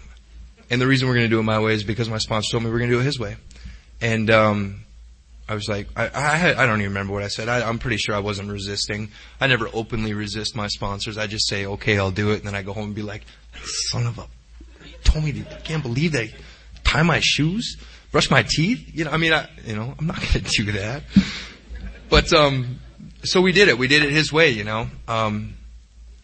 And 0.69 0.81
the 0.81 0.87
reason 0.87 1.07
we're 1.07 1.15
going 1.15 1.25
to 1.25 1.29
do 1.29 1.39
it 1.39 1.43
my 1.43 1.59
way 1.59 1.73
is 1.73 1.83
because 1.83 2.09
my 2.09 2.17
sponsor 2.17 2.51
told 2.51 2.63
me 2.63 2.69
we're 2.69 2.79
going 2.79 2.89
to 2.89 2.97
do 2.97 2.99
it 2.99 3.05
his 3.05 3.19
way. 3.19 3.37
And, 4.01 4.29
um, 4.29 4.81
I 5.49 5.53
was 5.53 5.69
like, 5.69 5.87
I, 5.95 6.09
I, 6.09 6.63
I 6.63 6.65
don't 6.65 6.81
even 6.81 6.91
remember 6.91 7.13
what 7.13 7.23
I 7.23 7.29
said. 7.29 7.47
I, 7.47 7.67
I'm 7.67 7.79
pretty 7.79 7.95
sure 7.95 8.13
I 8.13 8.19
wasn't 8.19 8.51
resisting. 8.51 9.11
I 9.39 9.47
never 9.47 9.69
openly 9.73 10.13
resist 10.13 10.57
my 10.57 10.67
sponsors. 10.67 11.17
I 11.17 11.27
just 11.27 11.47
say, 11.47 11.65
okay, 11.65 11.97
I'll 11.97 12.11
do 12.11 12.31
it. 12.31 12.39
And 12.39 12.47
then 12.47 12.53
I 12.53 12.63
go 12.63 12.73
home 12.73 12.87
and 12.87 12.95
be 12.95 13.01
like, 13.01 13.23
son 13.63 14.07
of 14.07 14.17
a, 14.17 14.27
told 15.03 15.25
me 15.25 15.43
I 15.49 15.55
can't 15.61 15.83
believe 15.83 16.11
they 16.11 16.33
tie 16.83 17.03
my 17.03 17.19
shoes, 17.21 17.77
brush 18.11 18.29
my 18.29 18.43
teeth. 18.43 18.91
You 18.93 19.05
know, 19.05 19.11
I 19.11 19.17
mean, 19.17 19.33
I, 19.33 19.49
you 19.65 19.75
know, 19.75 19.93
I'm 19.97 20.07
not 20.07 20.17
going 20.33 20.45
to 20.45 20.63
do 20.63 20.71
that. 20.73 21.03
But, 22.09 22.31
um, 22.33 22.79
so 23.23 23.41
we 23.41 23.51
did 23.51 23.67
it. 23.67 23.77
We 23.77 23.87
did 23.87 24.03
it 24.03 24.11
his 24.11 24.31
way, 24.31 24.49
you 24.49 24.63
know. 24.63 24.87
Um, 25.07 25.55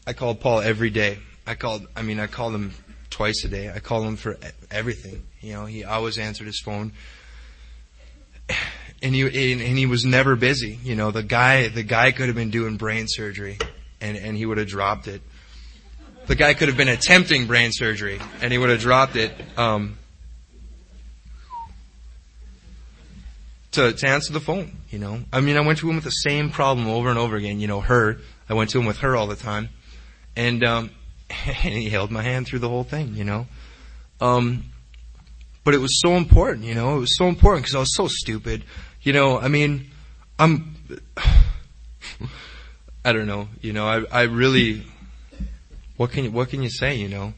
I 0.08 0.13
called 0.13 0.39
Paul 0.39 0.62
every 0.62 0.89
day. 0.89 1.19
I 1.46 1.56
called, 1.56 1.88
I 1.96 2.02
mean, 2.02 2.19
I 2.19 2.28
called 2.28 2.56
him 2.56 2.74
twice 3.10 3.43
a 3.43 3.50
day. 3.50 3.72
I 3.74 3.80
called 3.80 4.06
him 4.06 4.15
for 4.15 4.38
everything. 4.72 5.24
You 5.41 5.54
know, 5.54 5.65
he 5.65 5.84
always 5.84 6.17
answered 6.17 6.48
his 6.48 6.62
phone. 6.62 6.93
And 9.02 9.13
he, 9.13 9.22
and 9.22 9.78
he 9.78 9.86
was 9.86 10.06
never 10.06 10.38
busy. 10.38 10.80
You 10.82 10.96
know, 10.96 11.12
the 11.12 11.24
guy, 11.24 11.67
the 11.67 11.84
guy 11.84 12.13
could 12.13 12.28
have 12.28 12.38
been 12.38 12.52
doing 12.52 12.78
brain 12.78 13.08
surgery 13.10 13.58
and, 14.00 14.15
and 14.15 14.38
he 14.38 14.46
would 14.46 14.58
have 14.58 14.67
dropped 14.67 15.10
it. 15.10 15.22
The 16.27 16.36
guy 16.36 16.53
could 16.53 16.69
have 16.69 16.77
been 16.77 16.88
attempting 16.88 17.47
brain 17.47 17.71
surgery 17.71 18.19
and 18.41 18.51
he 18.51 18.57
would 18.57 18.69
have 18.69 18.79
dropped 18.79 19.15
it. 19.15 19.33
Um, 19.57 19.97
to, 23.73 23.91
to 23.91 24.07
answer 24.07 24.31
the 24.31 24.39
phone, 24.39 24.71
you 24.89 24.99
know. 24.99 25.19
I 25.33 25.41
mean, 25.41 25.57
I 25.57 25.62
went 25.62 25.79
to 25.79 25.89
him 25.89 25.95
with 25.95 26.03
the 26.03 26.12
same 26.12 26.49
problem 26.51 26.88
over 26.88 27.09
and 27.09 27.17
over 27.17 27.36
again, 27.36 27.59
you 27.59 27.67
know, 27.67 27.81
her. 27.81 28.19
I 28.47 28.53
went 28.53 28.69
to 28.71 28.79
him 28.79 28.86
with 28.86 28.99
her 28.99 29.15
all 29.15 29.27
the 29.27 29.36
time. 29.36 29.69
And, 30.36 30.63
um, 30.63 30.91
and 31.29 31.73
he 31.73 31.89
held 31.89 32.12
my 32.12 32.21
hand 32.21 32.47
through 32.47 32.59
the 32.59 32.69
whole 32.69 32.83
thing, 32.83 33.15
you 33.15 33.23
know. 33.23 33.47
Um, 34.21 34.65
but 35.63 35.73
it 35.73 35.79
was 35.79 35.99
so 36.01 36.15
important, 36.15 36.65
you 36.65 36.75
know. 36.75 36.97
It 36.97 36.99
was 36.99 37.17
so 37.17 37.27
important 37.27 37.65
because 37.65 37.75
I 37.75 37.79
was 37.79 37.95
so 37.95 38.07
stupid, 38.07 38.63
you 39.01 39.13
know. 39.13 39.39
I 39.39 39.47
mean, 39.47 39.91
I'm. 40.38 40.75
I 43.05 43.12
don't 43.12 43.27
know, 43.27 43.49
you 43.62 43.73
know. 43.73 43.86
I 43.88 44.03
I 44.12 44.21
really. 44.23 44.83
What 46.03 46.11
can 46.11 46.25
you 46.25 46.31
What 46.31 46.49
can 46.49 46.61
you 46.61 46.69
say, 46.69 46.95
you 46.95 47.07
know? 47.07 47.33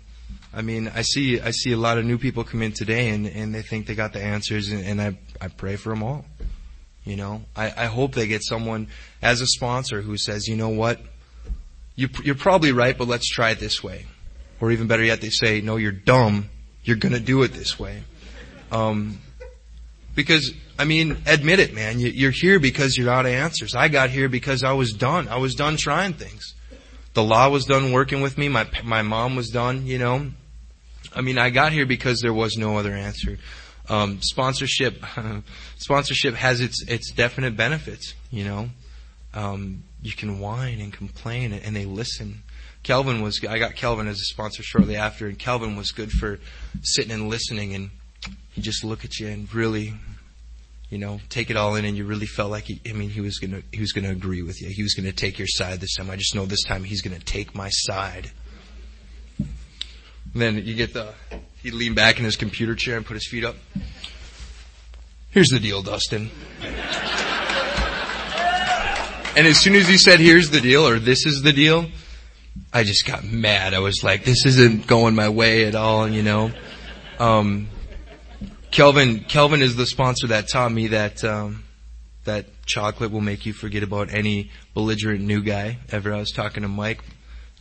I 0.52 0.64
mean, 0.64 0.92
I 0.96 1.04
see 1.04 1.40
I 1.40 1.52
see 1.52 1.72
a 1.74 1.78
lot 1.78 2.00
of 2.00 2.06
new 2.06 2.18
people 2.18 2.44
come 2.44 2.64
in 2.64 2.72
today, 2.72 3.10
and 3.10 3.28
and 3.28 3.54
they 3.54 3.62
think 3.62 3.86
they 3.86 3.94
got 3.94 4.12
the 4.12 4.24
answers, 4.24 4.70
and, 4.70 4.84
and 4.84 5.00
I 5.00 5.20
I 5.40 5.50
pray 5.50 5.76
for 5.76 5.90
them 5.90 6.02
all. 6.02 6.26
You 7.04 7.16
know, 7.16 7.44
I 7.56 7.66
I 7.68 7.86
hope 7.86 8.16
they 8.16 8.26
get 8.26 8.44
someone 8.44 8.88
as 9.22 9.40
a 9.42 9.46
sponsor 9.46 10.02
who 10.02 10.18
says, 10.18 10.48
you 10.48 10.56
know 10.56 10.70
what 10.70 11.00
you, 11.96 12.10
you're 12.24 12.34
probably 12.34 12.72
right, 12.72 12.98
but 12.98 13.08
let's 13.08 13.30
try 13.30 13.52
it 13.52 13.60
this 13.60 13.84
way. 13.84 14.08
Or 14.60 14.72
even 14.72 14.88
better 14.88 15.04
yet, 15.04 15.22
they 15.22 15.30
say, 15.30 15.62
no, 15.62 15.76
you're 15.76 15.92
dumb. 15.92 16.50
You're 16.84 16.98
gonna 16.98 17.20
do 17.20 17.44
it 17.44 17.54
this 17.54 17.78
way. 17.78 18.02
Um, 18.72 19.20
because, 20.16 20.56
I 20.80 20.86
mean, 20.86 21.18
admit 21.28 21.60
it, 21.60 21.76
man. 21.76 22.00
You 22.00 22.08
you're 22.08 22.32
here 22.32 22.60
because 22.60 22.98
you're 22.98 23.12
out 23.12 23.28
of 23.28 23.32
answers. 23.32 23.76
I 23.76 23.90
got 23.90 24.10
here 24.10 24.28
because 24.28 24.64
I 24.64 24.74
was 24.74 24.92
done. 24.94 25.28
I 25.28 25.38
was 25.38 25.54
done 25.54 25.78
trying 25.78 26.14
things. 26.14 26.55
The 27.16 27.24
law 27.24 27.50
was 27.50 27.64
done 27.64 27.94
working 27.94 28.22
with 28.22 28.38
me. 28.38 28.50
My, 28.50 28.68
my 28.84 29.02
mom 29.02 29.38
was 29.38 29.50
done, 29.50 29.88
you 29.88 29.98
know. 29.98 30.32
I 31.14 31.22
mean, 31.22 31.38
I 31.38 31.50
got 31.50 31.72
here 31.72 31.86
because 31.86 32.20
there 32.20 32.34
was 32.34 32.58
no 32.58 32.78
other 32.78 32.92
answer. 32.92 33.40
Um, 33.88 34.20
sponsorship, 34.22 35.02
sponsorship 35.78 36.36
has 36.36 36.60
its, 36.60 36.84
its 36.88 37.12
definite 37.12 37.56
benefits, 37.56 38.14
you 38.32 38.44
know. 38.44 38.70
Um, 39.34 39.84
you 40.02 40.12
can 40.12 40.40
whine 40.40 40.82
and 40.82 40.92
complain 40.92 41.54
and 41.54 41.74
they 41.74 41.86
listen. 41.86 42.44
Kelvin 42.84 43.22
was, 43.22 43.40
I 43.50 43.60
got 43.60 43.76
Kelvin 43.76 44.08
as 44.08 44.18
a 44.18 44.26
sponsor 44.26 44.62
shortly 44.62 44.98
after 44.98 45.28
and 45.28 45.40
Kelvin 45.40 45.78
was 45.78 45.92
good 45.92 46.12
for 46.12 46.40
sitting 46.82 47.12
and 47.12 47.30
listening 47.30 47.74
and 47.74 47.92
he 48.52 48.62
just 48.62 48.84
look 48.84 49.06
at 49.06 49.20
you 49.20 49.28
and 49.28 49.52
really, 49.54 49.94
you 50.90 50.98
know, 50.98 51.20
take 51.30 51.50
it 51.50 51.58
all 51.58 51.76
in 51.76 51.86
and 51.86 51.98
you 51.98 52.06
really 52.06 52.26
felt 52.26 52.52
like 52.52 52.66
he, 52.66 52.80
I 52.88 52.94
mean, 52.94 53.10
he 53.10 53.22
was 53.22 53.40
gonna, 53.40 53.62
he 53.72 53.82
was 53.82 53.92
gonna 53.92 54.12
agree 54.12 54.42
with 54.42 54.62
you. 54.62 54.70
He 54.70 54.84
was 54.84 54.94
gonna 54.94 55.12
take 55.12 55.40
your 55.40 55.48
side 55.48 55.80
this 55.80 55.96
time. 55.96 56.10
I 56.10 56.16
just 56.16 56.36
know 56.36 56.46
this 56.46 56.64
time 56.64 56.84
he's 56.84 57.02
gonna 57.02 57.20
take 57.20 57.56
my 57.56 57.70
side. 57.70 58.32
And 59.38 60.42
then 60.42 60.66
you 60.66 60.76
get 60.76 60.94
the, 60.94 61.14
he 61.64 61.72
leaned 61.72 61.96
back 61.96 62.20
in 62.20 62.26
his 62.26 62.36
computer 62.36 62.76
chair 62.76 62.98
and 62.98 63.06
put 63.06 63.14
his 63.16 63.28
feet 63.28 63.44
up. 63.44 63.56
Here's 65.32 65.50
the 65.50 65.60
deal, 65.60 65.82
Dustin. 65.82 66.30
And 69.38 69.48
as 69.48 69.60
soon 69.60 69.76
as 69.76 69.88
he 69.88 69.98
said, 69.98 70.22
here's 70.22 70.50
the 70.50 70.62
deal, 70.62 70.88
or 70.88 70.98
this 70.98 71.26
is 71.26 71.42
the 71.42 71.52
deal, 71.52 71.88
I 72.72 72.84
just 72.84 73.06
got 73.06 73.26
mad. 73.26 73.74
I 73.74 73.80
was 73.80 74.02
like, 74.02 74.24
this 74.24 74.46
isn't 74.46 74.88
going 74.88 75.14
my 75.14 75.28
way 75.28 75.66
at 75.66 75.76
all, 75.76 76.08
you 76.08 76.24
know. 76.24 76.52
Um, 77.20 77.68
Kelvin, 78.76 79.22
Kelvin 79.22 79.62
is 79.62 79.78
the 79.78 79.86
sponsor 79.86 80.28
that 80.28 80.50
taught 80.50 80.70
me 80.70 80.88
that, 80.88 81.24
um, 81.24 81.64
that 82.26 82.48
chocolate 82.66 83.10
will 83.10 83.22
make 83.22 83.46
you 83.46 83.54
forget 83.54 83.84
about 83.84 84.14
any 84.14 84.52
belligerent 84.74 85.22
new 85.22 85.42
guy 85.42 85.78
ever. 85.94 86.14
I 86.14 86.18
was 86.18 86.32
talking 86.32 86.64
to 86.64 86.68
Mike 86.68 87.02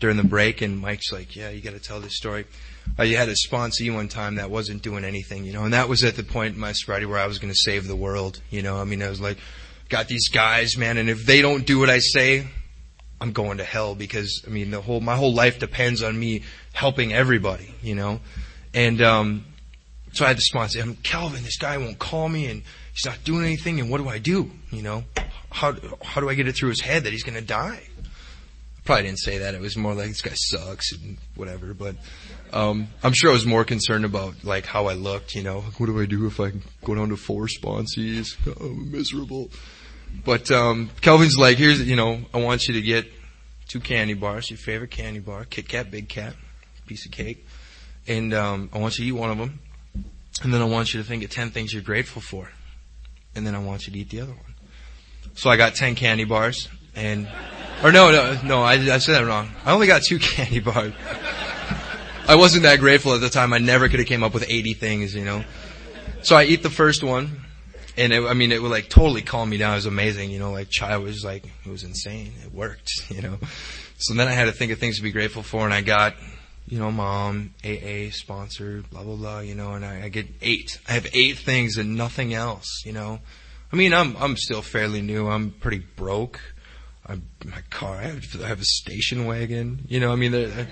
during 0.00 0.16
the 0.16 0.24
break, 0.24 0.60
and 0.60 0.76
Mike's 0.76 1.12
like, 1.12 1.36
"Yeah, 1.36 1.50
you 1.50 1.60
got 1.60 1.74
to 1.74 1.78
tell 1.78 2.00
this 2.00 2.16
story." 2.16 2.46
Uh, 2.98 3.04
you 3.04 3.16
had 3.16 3.28
a 3.28 3.36
sponsee 3.36 3.94
one 3.94 4.08
time 4.08 4.34
that 4.36 4.50
wasn't 4.50 4.82
doing 4.82 5.04
anything, 5.04 5.44
you 5.44 5.52
know, 5.52 5.62
and 5.62 5.72
that 5.72 5.88
was 5.88 6.02
at 6.02 6.16
the 6.16 6.24
point 6.24 6.54
in 6.54 6.60
my 6.60 6.72
sobriety 6.72 7.06
where 7.06 7.20
I 7.20 7.28
was 7.28 7.38
going 7.38 7.52
to 7.52 7.60
save 7.60 7.86
the 7.86 7.94
world, 7.94 8.40
you 8.50 8.62
know. 8.62 8.80
I 8.80 8.82
mean, 8.82 9.00
I 9.00 9.08
was 9.08 9.20
like, 9.20 9.38
got 9.88 10.08
these 10.08 10.28
guys, 10.30 10.76
man, 10.76 10.98
and 10.98 11.08
if 11.08 11.24
they 11.24 11.42
don't 11.42 11.64
do 11.64 11.78
what 11.78 11.90
I 11.90 12.00
say, 12.00 12.44
I'm 13.20 13.30
going 13.30 13.58
to 13.58 13.64
hell 13.64 13.94
because 13.94 14.42
I 14.48 14.50
mean, 14.50 14.72
the 14.72 14.80
whole 14.80 15.00
my 15.00 15.14
whole 15.14 15.32
life 15.32 15.60
depends 15.60 16.02
on 16.02 16.18
me 16.18 16.42
helping 16.72 17.12
everybody, 17.12 17.72
you 17.82 17.94
know, 17.94 18.18
and 18.74 19.00
um, 19.00 19.44
so 20.14 20.24
I 20.24 20.28
had 20.28 20.36
to 20.36 20.42
sponsor. 20.42 20.80
I'm 20.80 20.94
Calvin. 20.96 21.42
This 21.42 21.58
guy 21.58 21.76
won't 21.76 21.98
call 21.98 22.28
me, 22.28 22.46
and 22.46 22.62
he's 22.92 23.04
not 23.04 23.22
doing 23.24 23.44
anything. 23.44 23.80
And 23.80 23.90
what 23.90 23.98
do 23.98 24.08
I 24.08 24.18
do? 24.18 24.50
You 24.70 24.82
know, 24.82 25.04
how 25.50 25.74
how 26.02 26.20
do 26.20 26.28
I 26.28 26.34
get 26.34 26.46
it 26.46 26.52
through 26.52 26.70
his 26.70 26.80
head 26.80 27.04
that 27.04 27.12
he's 27.12 27.24
going 27.24 27.34
to 27.34 27.44
die? 27.44 27.82
Probably 28.84 29.04
didn't 29.04 29.18
say 29.18 29.38
that. 29.38 29.54
It 29.54 29.60
was 29.60 29.76
more 29.76 29.94
like 29.94 30.08
this 30.08 30.20
guy 30.20 30.34
sucks 30.34 30.92
and 30.92 31.16
whatever. 31.34 31.74
But 31.74 31.96
um, 32.52 32.88
I'm 33.02 33.12
sure 33.12 33.30
I 33.30 33.32
was 33.32 33.46
more 33.46 33.64
concerned 33.64 34.04
about 34.04 34.44
like 34.44 34.66
how 34.66 34.86
I 34.86 34.94
looked. 34.94 35.34
You 35.34 35.42
know, 35.42 35.62
what 35.78 35.86
do 35.86 36.00
I 36.00 36.06
do 36.06 36.26
if 36.26 36.38
I 36.38 36.52
go 36.84 36.94
down 36.94 37.08
to 37.08 37.16
four 37.16 37.46
sponsees? 37.46 38.36
I'm 38.60 38.92
miserable. 38.92 39.50
But 40.24 40.50
um, 40.52 40.90
Kelvin's 41.00 41.36
like, 41.36 41.58
here's 41.58 41.82
you 41.82 41.96
know, 41.96 42.20
I 42.32 42.38
want 42.38 42.68
you 42.68 42.74
to 42.74 42.82
get 42.82 43.10
two 43.66 43.80
candy 43.80 44.14
bars, 44.14 44.48
your 44.48 44.58
favorite 44.58 44.92
candy 44.92 45.18
bar, 45.18 45.44
Kit 45.44 45.68
Kat, 45.68 45.90
Big 45.90 46.08
Cat, 46.08 46.34
piece 46.86 47.04
of 47.04 47.10
cake, 47.10 47.44
and 48.06 48.32
um, 48.32 48.70
I 48.72 48.78
want 48.78 48.96
you 48.98 49.04
to 49.04 49.08
eat 49.08 49.18
one 49.18 49.30
of 49.30 49.38
them, 49.38 49.58
and 50.42 50.52
then 50.52 50.60
I 50.60 50.64
want 50.64 50.94
you 50.94 51.02
to 51.02 51.06
think 51.06 51.24
of 51.24 51.30
ten 51.30 51.50
things 51.50 51.72
you're 51.72 51.82
grateful 51.82 52.22
for, 52.22 52.50
and 53.34 53.46
then 53.46 53.54
I 53.54 53.58
want 53.58 53.86
you 53.86 53.92
to 53.92 53.98
eat 53.98 54.10
the 54.10 54.20
other 54.20 54.32
one. 54.32 54.54
So 55.34 55.50
I 55.50 55.56
got 55.56 55.74
ten 55.74 55.94
candy 55.94 56.24
bars, 56.24 56.68
and 56.94 57.28
or 57.82 57.92
no, 57.92 58.10
no, 58.10 58.40
no, 58.44 58.62
I, 58.62 58.74
I 58.74 58.98
said 58.98 59.14
that 59.14 59.26
wrong. 59.26 59.50
I 59.64 59.72
only 59.72 59.86
got 59.86 60.02
two 60.02 60.18
candy 60.20 60.60
bars. 60.60 60.92
I 62.26 62.36
wasn't 62.36 62.62
that 62.62 62.80
grateful 62.80 63.14
at 63.14 63.20
the 63.20 63.28
time. 63.28 63.52
I 63.52 63.58
never 63.58 63.88
could 63.88 63.98
have 63.98 64.08
came 64.08 64.22
up 64.22 64.32
with 64.32 64.46
80 64.48 64.74
things, 64.74 65.14
you 65.14 65.26
know. 65.26 65.44
So 66.22 66.36
I 66.36 66.44
eat 66.44 66.62
the 66.62 66.70
first 66.70 67.02
one, 67.02 67.42
and 67.98 68.14
it, 68.14 68.22
I 68.22 68.32
mean, 68.32 68.50
it 68.50 68.62
would 68.62 68.70
like 68.70 68.88
totally 68.88 69.20
calm 69.20 69.50
me 69.50 69.58
down. 69.58 69.72
It 69.72 69.76
was 69.76 69.86
amazing, 69.86 70.30
you 70.30 70.38
know. 70.38 70.50
Like 70.50 70.70
child 70.70 71.04
was 71.04 71.22
like, 71.22 71.44
it 71.44 71.70
was 71.70 71.84
insane. 71.84 72.32
It 72.42 72.54
worked, 72.54 72.90
you 73.10 73.20
know. 73.20 73.38
So 73.98 74.14
then 74.14 74.26
I 74.26 74.32
had 74.32 74.46
to 74.46 74.52
think 74.52 74.72
of 74.72 74.78
things 74.78 74.96
to 74.96 75.02
be 75.02 75.12
grateful 75.12 75.42
for, 75.42 75.66
and 75.66 75.74
I 75.74 75.82
got, 75.82 76.14
you 76.66 76.78
know, 76.78 76.90
mom, 76.90 77.54
AA 77.64 78.10
sponsor, 78.10 78.82
blah 78.90 79.02
blah 79.02 79.16
blah, 79.16 79.40
you 79.40 79.54
know, 79.54 79.72
and 79.72 79.84
I, 79.84 80.04
I 80.04 80.08
get 80.08 80.26
eight. 80.40 80.78
I 80.88 80.92
have 80.92 81.06
eight 81.12 81.38
things 81.38 81.76
and 81.76 81.96
nothing 81.96 82.34
else, 82.34 82.82
you 82.84 82.92
know. 82.92 83.20
I 83.72 83.76
mean, 83.76 83.92
I'm 83.92 84.16
I'm 84.16 84.36
still 84.36 84.62
fairly 84.62 85.02
new. 85.02 85.28
I'm 85.28 85.50
pretty 85.50 85.78
broke. 85.96 86.40
I'm, 87.06 87.22
my 87.44 87.60
car, 87.68 87.96
I 87.96 88.04
have, 88.04 88.42
I 88.42 88.48
have 88.48 88.60
a 88.60 88.64
station 88.64 89.26
wagon. 89.26 89.84
You 89.88 90.00
know, 90.00 90.10
I 90.10 90.16
mean, 90.16 90.32
the, 90.32 90.66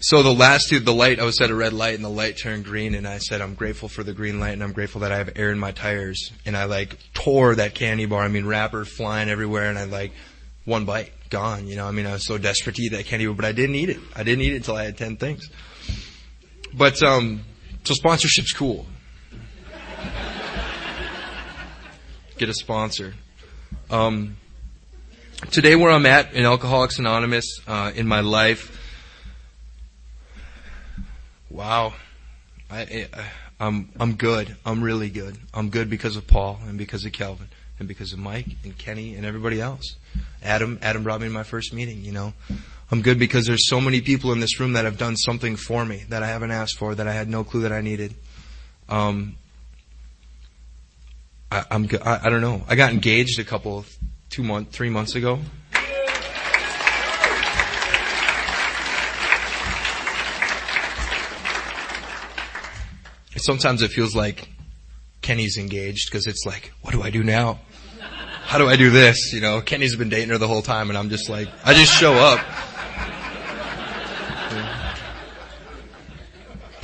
so 0.00 0.22
the 0.22 0.32
last 0.32 0.68
two, 0.68 0.80
the 0.80 0.94
light, 0.94 1.20
I 1.20 1.24
was 1.24 1.40
at 1.40 1.50
a 1.50 1.54
red 1.54 1.72
light 1.72 1.94
and 1.94 2.04
the 2.04 2.08
light 2.10 2.38
turned 2.38 2.64
green 2.64 2.94
and 2.94 3.06
I 3.06 3.18
said, 3.18 3.40
I'm 3.40 3.54
grateful 3.54 3.88
for 3.88 4.02
the 4.02 4.12
green 4.14 4.40
light 4.40 4.52
and 4.52 4.62
I'm 4.62 4.72
grateful 4.72 5.02
that 5.02 5.12
I 5.12 5.18
have 5.18 5.30
air 5.36 5.50
in 5.50 5.58
my 5.58 5.72
tires. 5.72 6.32
And 6.46 6.56
I 6.56 6.64
like 6.64 6.98
tore 7.12 7.54
that 7.54 7.74
candy 7.74 8.06
bar. 8.06 8.22
I 8.22 8.28
mean, 8.28 8.46
wrapper 8.46 8.84
flying 8.84 9.28
everywhere 9.28 9.68
and 9.68 9.78
I 9.78 9.84
like, 9.84 10.12
one 10.64 10.84
bite, 10.84 11.12
gone. 11.30 11.66
You 11.66 11.76
know, 11.76 11.86
I 11.86 11.90
mean, 11.90 12.06
I 12.06 12.12
was 12.12 12.26
so 12.26 12.38
desperate 12.38 12.76
to 12.76 12.82
eat 12.82 12.92
that 12.92 13.06
candy, 13.06 13.26
but 13.26 13.44
I 13.44 13.52
didn't 13.52 13.74
eat 13.76 13.90
it. 13.90 13.98
I 14.16 14.22
didn't 14.22 14.42
eat 14.42 14.52
it 14.52 14.56
until 14.56 14.76
I 14.76 14.84
had 14.84 14.96
10 14.96 15.16
things. 15.16 15.48
But, 16.72 17.02
um, 17.02 17.42
so 17.84 17.94
sponsorship's 17.94 18.52
cool. 18.52 18.86
Get 22.38 22.48
a 22.48 22.54
sponsor. 22.54 23.14
Um, 23.90 24.36
today 25.50 25.76
where 25.76 25.92
I'm 25.92 26.06
at 26.06 26.32
in 26.32 26.44
Alcoholics 26.44 26.98
Anonymous, 26.98 27.60
uh, 27.66 27.92
in 27.94 28.08
my 28.08 28.20
life, 28.20 28.80
wow, 31.50 31.94
I, 32.70 33.06
I'm, 33.60 33.90
I'm 34.00 34.14
good. 34.14 34.56
I'm 34.66 34.82
really 34.82 35.10
good. 35.10 35.38
I'm 35.52 35.68
good 35.68 35.88
because 35.88 36.16
of 36.16 36.26
Paul 36.26 36.58
and 36.66 36.76
because 36.76 37.04
of 37.04 37.12
Kelvin 37.12 37.48
and 37.78 37.88
because 37.88 38.12
of 38.12 38.18
Mike 38.18 38.46
and 38.62 38.76
Kenny 38.78 39.14
and 39.14 39.26
everybody 39.26 39.60
else. 39.60 39.96
Adam, 40.42 40.78
Adam 40.82 41.02
brought 41.02 41.20
me 41.20 41.26
to 41.26 41.32
my 41.32 41.42
first 41.42 41.72
meeting, 41.72 42.04
you 42.04 42.12
know. 42.12 42.32
I'm 42.90 43.02
good 43.02 43.18
because 43.18 43.46
there's 43.46 43.68
so 43.68 43.80
many 43.80 44.00
people 44.00 44.32
in 44.32 44.40
this 44.40 44.60
room 44.60 44.74
that 44.74 44.84
have 44.84 44.98
done 44.98 45.16
something 45.16 45.56
for 45.56 45.84
me 45.84 46.04
that 46.10 46.22
I 46.22 46.28
haven't 46.28 46.50
asked 46.50 46.78
for, 46.78 46.94
that 46.94 47.08
I 47.08 47.12
had 47.12 47.28
no 47.28 47.42
clue 47.42 47.62
that 47.62 47.72
I 47.72 47.80
needed. 47.80 48.14
Um, 48.88 49.36
I, 51.50 51.64
I'm, 51.70 51.88
I, 52.04 52.20
I 52.24 52.30
don't 52.30 52.40
know. 52.40 52.62
I 52.68 52.74
got 52.74 52.92
engaged 52.92 53.40
a 53.40 53.44
couple, 53.44 53.84
two 54.30 54.42
month, 54.42 54.70
three 54.70 54.90
months 54.90 55.14
ago. 55.14 55.40
Sometimes 63.36 63.82
it 63.82 63.90
feels 63.90 64.14
like 64.14 64.48
Kenny's 65.24 65.56
engaged 65.56 66.10
because 66.10 66.26
it's 66.26 66.44
like, 66.44 66.70
what 66.82 66.92
do 66.92 67.02
I 67.02 67.08
do 67.08 67.24
now? 67.24 67.58
How 68.42 68.58
do 68.58 68.68
I 68.68 68.76
do 68.76 68.90
this? 68.90 69.32
You 69.32 69.40
know, 69.40 69.62
Kenny's 69.62 69.96
been 69.96 70.10
dating 70.10 70.28
her 70.28 70.38
the 70.38 70.46
whole 70.46 70.60
time 70.60 70.90
and 70.90 70.98
I'm 70.98 71.08
just 71.08 71.30
like, 71.30 71.48
I 71.64 71.72
just 71.72 71.92
show 71.92 72.12
up. 72.12 72.38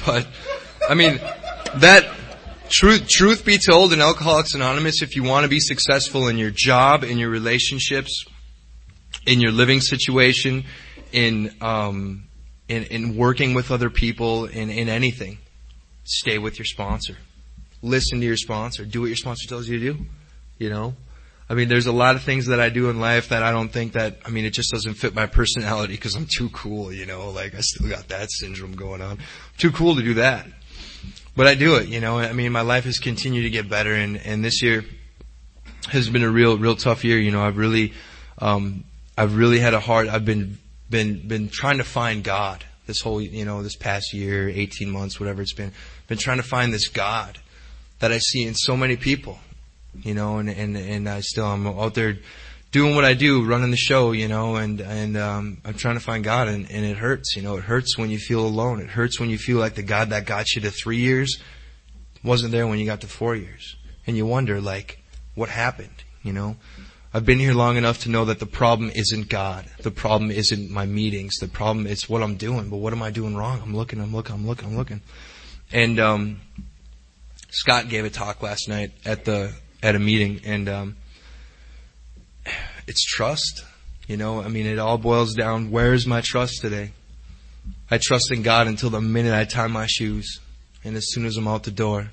But, 0.07 0.26
I 0.88 0.94
mean, 0.94 1.20
that, 1.76 2.11
truth, 2.70 3.07
truth 3.07 3.44
be 3.44 3.59
told 3.59 3.92
in 3.92 4.00
Alcoholics 4.00 4.55
Anonymous, 4.55 5.03
if 5.03 5.14
you 5.14 5.22
want 5.22 5.44
to 5.44 5.50
be 5.50 5.61
successful 5.61 6.26
in 6.26 6.38
your 6.38 6.50
job, 6.50 7.05
in 7.05 7.18
your 7.18 7.29
relationships, 7.29 8.24
in 9.26 9.42
your 9.42 9.53
living 9.53 9.83
situation, 9.83 10.64
in, 11.12 11.55
um, 11.61 12.24
in, 12.68 12.85
in 12.85 13.16
working 13.16 13.53
with 13.53 13.70
other 13.70 13.90
people, 13.90 14.46
in, 14.46 14.70
in 14.70 14.88
anything, 14.88 15.40
stay 16.05 16.38
with 16.38 16.59
your 16.59 16.64
sponsor. 16.64 17.18
Listen 17.83 18.21
to 18.21 18.27
your 18.27 18.37
sponsor. 18.37 18.85
Do 18.85 19.01
what 19.01 19.07
your 19.07 19.16
sponsor 19.16 19.49
tells 19.49 19.69
you 19.69 19.79
to 19.79 19.93
do. 19.93 20.05
You 20.59 20.71
know? 20.71 20.95
I 21.51 21.55
mean, 21.55 21.69
there's 21.69 21.88
a 21.88 21.93
lot 21.93 22.14
of 22.14 22.23
things 22.23 22.47
that 22.47 22.61
I 22.61 22.69
do 22.69 22.90
in 22.90 23.01
life 23.01 23.31
that 23.31 23.43
I 23.43 23.51
don't 23.51 23.71
think 23.71 23.95
that, 23.95 24.19
I 24.25 24.31
mean, 24.31 24.45
it 24.45 24.51
just 24.51 24.71
doesn't 24.71 24.95
fit 24.95 25.16
my 25.16 25.27
personality 25.27 25.95
because 25.95 26.14
I'm 26.14 26.29
too 26.33 26.49
cool, 26.51 26.93
you 26.93 27.07
know, 27.07 27.31
like 27.31 27.57
I 27.57 27.61
still 27.61 27.88
got 27.88 28.07
that 28.09 28.31
syndrome 28.31 28.77
going 28.77 29.03
on. 29.03 29.12
I'm 29.12 29.19
too 29.59 29.73
cool 29.73 29.97
to 29.97 30.03
do 30.03 30.14
that. 30.14 30.47
But 31.35 31.49
I 31.49 31.57
do 31.57 31.75
it, 31.75 31.88
you 31.88 31.99
know, 31.99 32.21
I 32.21 32.33
mean, 32.33 32.53
my 32.53 32.61
life 32.61 32.85
has 32.85 32.99
continued 32.99 33.43
to 33.43 33.51
get 33.51 33.69
better 33.69 33.93
and, 33.93 34.16
and 34.19 34.45
this 34.45 34.62
year 34.62 34.85
has 35.88 36.09
been 36.09 36.23
a 36.23 36.31
real, 36.31 36.57
real 36.57 36.77
tough 36.77 37.05
year, 37.05 37.19
you 37.19 37.33
know, 37.33 37.43
I've 37.43 37.57
really, 37.57 37.95
um, 38.38 38.85
I've 39.19 39.37
really 39.37 39.59
had 39.59 39.75
a 39.75 39.81
hard, 39.81 40.07
I've 40.07 40.25
been, 40.25 40.57
been, 40.88 41.27
been 41.27 41.49
trying 41.49 41.79
to 41.79 41.85
find 41.85 42.23
God 42.23 42.64
this 42.87 43.01
whole, 43.01 43.21
you 43.21 43.45
know, 43.45 43.64
this 43.64 43.75
past 43.75 44.12
year, 44.12 44.49
18 44.49 44.88
months, 44.88 45.19
whatever 45.19 45.43
it's 45.43 45.55
been, 45.55 45.73
been 46.07 46.19
trying 46.19 46.37
to 46.37 46.45
find 46.45 46.73
this 46.73 46.87
God 46.87 47.40
that 48.01 48.13
I 48.13 48.19
see 48.19 48.43
in 48.43 48.55
so 48.55 48.77
many 48.77 48.97
people 48.97 49.39
you 50.03 50.15
know, 50.15 50.39
and 50.39 50.49
and 50.49 50.77
and 50.77 51.09
I 51.09 51.21
still 51.21 51.47
I'm 51.47 51.67
out 51.67 51.95
there 51.95 52.19
doing 52.73 52.95
what 52.95 53.05
I 53.05 53.15
do, 53.15 53.45
running 53.45 53.71
the 53.71 53.77
show, 53.77 54.13
you 54.13 54.29
know, 54.29 54.57
and 54.57 54.81
and 54.81 55.17
um, 55.17 55.59
I'm 55.65 55.75
trying 55.75 55.97
to 55.97 56.01
find 56.01 56.23
God, 56.23 56.49
and 56.49 56.71
and 56.71 56.85
it 56.85 56.97
hurts, 56.97 57.37
you 57.37 57.43
know, 57.43 57.57
it 57.57 57.65
hurts 57.65 57.99
when 57.99 58.11
you 58.11 58.19
feel 58.19 58.47
alone. 58.47 58.81
It 58.81 58.89
hurts 58.89 59.19
when 59.19 59.31
you 59.31 59.39
feel 59.39 59.59
like 59.59 59.75
the 59.75 59.83
God 59.83 60.11
that 60.11 60.27
got 60.27 60.55
you 60.55 60.63
to 60.63 60.71
three 60.71 60.99
years 60.99 61.41
wasn't 62.23 62.53
there 62.53 62.67
when 62.67 62.79
you 62.79 62.87
got 62.87 63.01
to 63.01 63.07
four 63.07 63.35
years, 63.35 63.77
and 64.07 64.17
you 64.17 64.27
wonder 64.27 64.61
like, 64.61 65.03
what 65.35 65.49
happened, 65.49 66.05
you 66.23 66.33
know. 66.33 66.57
I've 67.13 67.27
been 67.27 67.41
here 67.41 67.55
long 67.55 67.77
enough 67.77 68.03
to 68.03 68.09
know 68.09 68.25
that 68.27 68.39
the 68.39 68.47
problem 68.47 68.93
isn't 68.95 69.29
God. 69.29 69.67
The 69.81 69.91
problem 69.91 70.31
isn't 70.31 70.71
my 70.71 70.87
meetings. 70.87 71.39
The 71.41 71.49
problem 71.49 71.89
is 71.89 72.09
what 72.09 72.23
I'm 72.23 72.37
doing. 72.37 72.71
But 72.71 72.77
what 72.77 72.93
am 72.93 73.03
I 73.03 73.11
doing 73.11 73.37
wrong? 73.37 73.61
I'm 73.61 73.75
looking, 73.75 74.01
I'm 74.01 74.15
looking, 74.15 74.37
I'm 74.37 74.47
looking, 74.47 74.69
I'm 74.69 74.77
looking. 74.77 75.01
And 75.73 75.99
um, 75.99 76.41
Scott 77.51 77.89
gave 77.89 78.05
a 78.05 78.11
talk 78.11 78.43
last 78.43 78.69
night 78.69 78.93
at 79.05 79.25
the 79.25 79.53
at 79.83 79.95
a 79.95 79.99
meeting, 79.99 80.41
and 80.45 80.69
um, 80.69 80.97
it's 82.87 83.05
trust. 83.05 83.65
You 84.07 84.17
know, 84.17 84.41
I 84.41 84.49
mean, 84.49 84.67
it 84.67 84.79
all 84.79 84.99
boils 84.99 85.35
down. 85.35 85.71
Where 85.71 85.93
is 85.93 86.07
my 86.07 86.21
trust 86.21 86.61
today? 86.61 86.93
I 87.91 87.99
trust 87.99 88.33
in 88.33 88.43
God 88.43 88.67
until 88.67 88.91
the 88.91 89.01
minute 89.01 89.35
I 89.35 89.45
tie 89.45 89.67
my 89.67 89.87
shoes, 89.87 90.41
and 90.85 90.97
as 90.97 91.13
soon 91.13 91.27
as 91.27 91.37
I'm 91.37 91.49
out 91.49 91.65
the 91.65 91.71
door, 91.71 92.11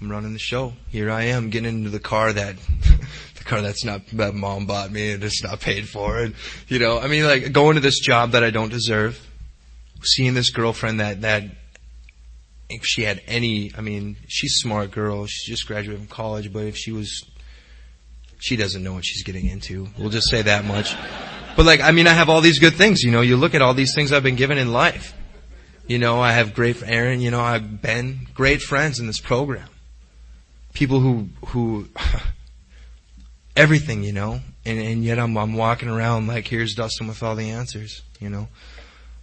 I'm 0.00 0.10
running 0.10 0.32
the 0.32 0.38
show. 0.38 0.74
Here 0.90 1.10
I 1.10 1.24
am 1.24 1.50
getting 1.50 1.78
into 1.78 1.90
the 1.90 2.00
car 2.00 2.32
that, 2.32 2.56
the 3.36 3.44
car 3.44 3.62
that's 3.62 3.84
not, 3.84 4.06
that 4.08 4.34
mom 4.34 4.66
bought 4.66 4.90
me 4.90 5.12
and 5.12 5.24
it's 5.24 5.42
not 5.42 5.60
paid 5.60 5.88
for. 5.88 6.18
And, 6.18 6.34
you 6.68 6.78
know, 6.78 6.98
I 6.98 7.08
mean, 7.08 7.24
like 7.24 7.52
going 7.52 7.76
to 7.76 7.80
this 7.80 8.00
job 8.00 8.32
that 8.32 8.42
I 8.42 8.50
don't 8.50 8.70
deserve, 8.70 9.18
seeing 10.02 10.34
this 10.34 10.50
girlfriend 10.50 11.00
that, 11.00 11.22
that 11.22 11.44
if 12.68 12.84
she 12.84 13.02
had 13.02 13.22
any, 13.26 13.72
I 13.76 13.80
mean, 13.80 14.16
she's 14.26 14.52
a 14.52 14.60
smart 14.62 14.90
girl. 14.90 15.26
She 15.26 15.50
just 15.50 15.66
graduated 15.66 16.00
from 16.00 16.08
college, 16.08 16.52
but 16.52 16.64
if 16.64 16.76
she 16.76 16.92
was, 16.92 17.24
she 18.38 18.56
doesn't 18.56 18.82
know 18.82 18.94
what 18.94 19.04
she's 19.04 19.22
getting 19.22 19.46
into. 19.46 19.88
We'll 19.98 20.10
just 20.10 20.30
say 20.30 20.42
that 20.42 20.64
much. 20.64 20.94
But 21.56 21.66
like, 21.66 21.80
I 21.80 21.92
mean, 21.92 22.06
I 22.06 22.12
have 22.12 22.28
all 22.28 22.40
these 22.40 22.58
good 22.58 22.74
things, 22.74 23.02
you 23.02 23.10
know, 23.10 23.20
you 23.20 23.36
look 23.36 23.54
at 23.54 23.62
all 23.62 23.74
these 23.74 23.94
things 23.94 24.12
I've 24.12 24.22
been 24.22 24.36
given 24.36 24.58
in 24.58 24.72
life. 24.72 25.14
You 25.86 25.98
know, 25.98 26.20
I 26.20 26.32
have 26.32 26.54
great, 26.54 26.82
Aaron, 26.82 27.20
you 27.20 27.30
know, 27.30 27.40
I've 27.40 27.82
been 27.82 28.26
great 28.32 28.62
friends 28.62 28.98
in 28.98 29.06
this 29.06 29.20
program. 29.20 29.68
People 30.72 31.00
who, 31.00 31.28
who, 31.48 31.88
everything, 33.56 34.02
you 34.02 34.12
know. 34.12 34.40
And 34.64 34.78
and 34.78 35.04
yet 35.04 35.18
I'm 35.18 35.36
I'm 35.36 35.54
walking 35.54 35.88
around 35.88 36.26
like 36.26 36.48
here's 36.48 36.74
Dustin 36.74 37.06
with 37.08 37.22
all 37.22 37.36
the 37.36 37.50
answers, 37.50 38.02
you 38.20 38.30
know. 38.30 38.48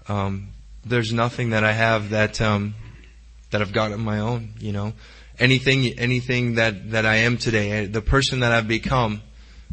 Um, 0.08 0.49
there's 0.86 1.13
nothing 1.13 1.51
that 1.51 1.63
I 1.63 1.71
have 1.71 2.10
that 2.10 2.41
um, 2.41 2.75
that 3.52 3.62
I've 3.62 3.74
got 3.74 3.92
on 3.92 4.02
my 4.02 4.20
own, 4.20 4.54
you 4.60 4.72
know. 4.72 4.94
Anything 5.40 6.00
anything 6.00 6.56
that 6.56 6.92
that 6.92 7.06
I 7.06 7.18
am 7.18 7.38
today, 7.38 7.86
the 7.86 8.02
person 8.02 8.42
that 8.42 8.52
I've 8.52 8.68
become, 8.68 9.22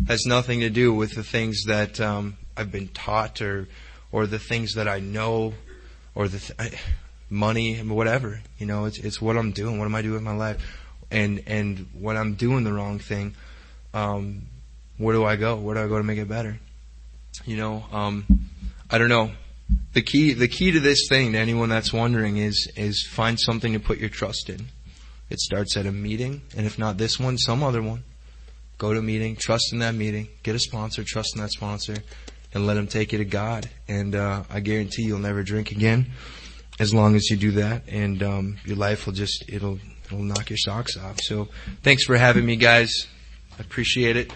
has 0.07 0.25
nothing 0.27 0.61
to 0.61 0.71
do 0.71 0.93
with 0.95 1.15
the 1.15 1.25
things 1.25 1.65
that 1.65 2.01
um, 2.01 2.37
I've 2.57 2.71
been 2.71 2.89
taught 2.89 3.43
or 3.43 3.69
or 4.13 4.27
the 4.27 4.39
things 4.39 4.75
that 4.75 4.89
I 4.89 5.01
know 5.01 5.55
or 6.15 6.29
the 6.29 6.39
th- 6.39 6.75
money 7.31 7.75
and 7.75 7.91
whatever. 7.91 8.41
You 8.59 8.67
know, 8.67 8.85
it's 8.87 8.99
it's 8.99 9.21
what 9.21 9.37
I'm 9.37 9.53
doing. 9.53 9.79
What 9.79 9.87
am 9.87 9.95
I 9.95 10.03
doing 10.03 10.15
with 10.15 10.23
my 10.23 10.37
life? 10.37 10.63
And 11.11 11.43
and 11.47 11.89
when 11.99 12.17
I'm 12.17 12.35
doing 12.35 12.65
the 12.65 12.73
wrong 12.73 12.99
thing, 12.99 13.35
um, 13.95 14.43
where 14.97 15.15
do 15.15 15.25
I 15.25 15.37
go? 15.37 15.57
Where 15.57 15.75
do 15.75 15.83
I 15.83 15.89
go 15.89 15.99
to 15.99 16.05
make 16.05 16.19
it 16.19 16.29
better? 16.29 16.59
You 17.45 17.57
know, 17.57 17.85
um, 17.93 18.27
I 18.91 18.99
don't 18.99 19.09
know. 19.09 19.31
The 19.93 20.03
key 20.03 20.33
the 20.33 20.49
key 20.49 20.71
to 20.73 20.81
this 20.81 21.07
thing 21.09 21.33
to 21.33 21.39
anyone 21.39 21.69
that's 21.69 21.93
wondering 21.93 22.37
is 22.39 22.71
is 22.77 23.07
find 23.11 23.39
something 23.39 23.73
to 23.73 23.81
put 23.81 23.99
your 23.99 24.09
trust 24.09 24.49
in. 24.49 24.69
It 25.31 25.41
starts 25.41 25.77
at 25.77 25.87
a 25.87 25.93
meeting, 25.93 26.43
and 26.57 26.67
if 26.67 26.79
not 26.79 26.97
this 26.97 27.19
one, 27.19 27.37
some 27.37 27.63
other 27.63 27.83
one. 27.83 28.05
Go 28.79 28.93
to 28.93 29.01
a 29.01 29.03
meeting, 29.03 29.37
trust 29.37 29.73
in 29.73 29.81
that 29.81 29.95
meeting, 29.95 30.29
get 30.43 30.55
a 30.55 30.59
sponsor, 30.59 31.03
trust 31.05 31.35
in 31.35 31.43
that 31.43 31.51
sponsor, 31.51 31.97
and 32.55 32.67
let 32.67 32.75
them 32.75 32.87
take 32.87 33.13
you 33.13 33.19
to 33.19 33.25
God. 33.25 33.69
And 33.89 34.15
uh, 34.15 34.45
I 34.49 34.61
guarantee 34.61 35.03
you'll 35.03 35.19
never 35.19 35.43
drink 35.43 35.73
again 35.73 36.13
as 36.79 36.95
long 36.95 37.17
as 37.17 37.29
you 37.29 37.37
do 37.37 37.53
that, 37.53 37.83
and 37.89 38.23
um, 38.23 38.57
your 38.65 38.77
life 38.77 39.07
will 39.07 39.13
just 39.13 39.45
it'll 39.49 39.79
it'll 40.07 40.23
knock 40.23 40.49
your 40.51 40.59
socks 40.59 40.97
off. 40.97 41.21
So 41.21 41.49
thanks 41.83 42.05
for 42.05 42.17
having 42.17 42.47
me, 42.47 42.57
guys. 42.57 43.07
I 43.59 43.63
appreciate 43.63 44.17
it. 44.17 44.33